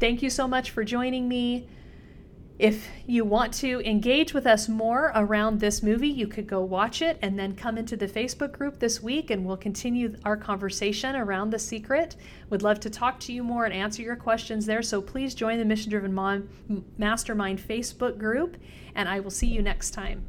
Thank 0.00 0.22
you 0.22 0.30
so 0.30 0.46
much 0.46 0.70
for 0.70 0.84
joining 0.84 1.28
me. 1.28 1.66
If 2.58 2.88
you 3.06 3.24
want 3.24 3.52
to 3.54 3.80
engage 3.88 4.34
with 4.34 4.44
us 4.44 4.68
more 4.68 5.12
around 5.14 5.60
this 5.60 5.80
movie, 5.80 6.08
you 6.08 6.26
could 6.26 6.48
go 6.48 6.60
watch 6.60 7.02
it 7.02 7.16
and 7.22 7.38
then 7.38 7.54
come 7.54 7.78
into 7.78 7.96
the 7.96 8.08
Facebook 8.08 8.50
group 8.52 8.80
this 8.80 9.00
week 9.00 9.30
and 9.30 9.44
we'll 9.44 9.56
continue 9.56 10.16
our 10.24 10.36
conversation 10.36 11.14
around 11.14 11.50
The 11.50 11.58
Secret. 11.58 12.16
Would 12.50 12.62
love 12.62 12.80
to 12.80 12.90
talk 12.90 13.20
to 13.20 13.32
you 13.32 13.44
more 13.44 13.64
and 13.64 13.72
answer 13.72 14.02
your 14.02 14.16
questions 14.16 14.66
there. 14.66 14.82
So 14.82 15.00
please 15.00 15.34
join 15.34 15.58
the 15.58 15.64
Mission 15.64 15.90
Driven 15.90 16.12
Mom 16.12 16.48
Mastermind 16.96 17.60
Facebook 17.60 18.18
group 18.18 18.56
and 18.96 19.08
I 19.08 19.20
will 19.20 19.30
see 19.30 19.46
you 19.46 19.62
next 19.62 19.90
time. 19.90 20.24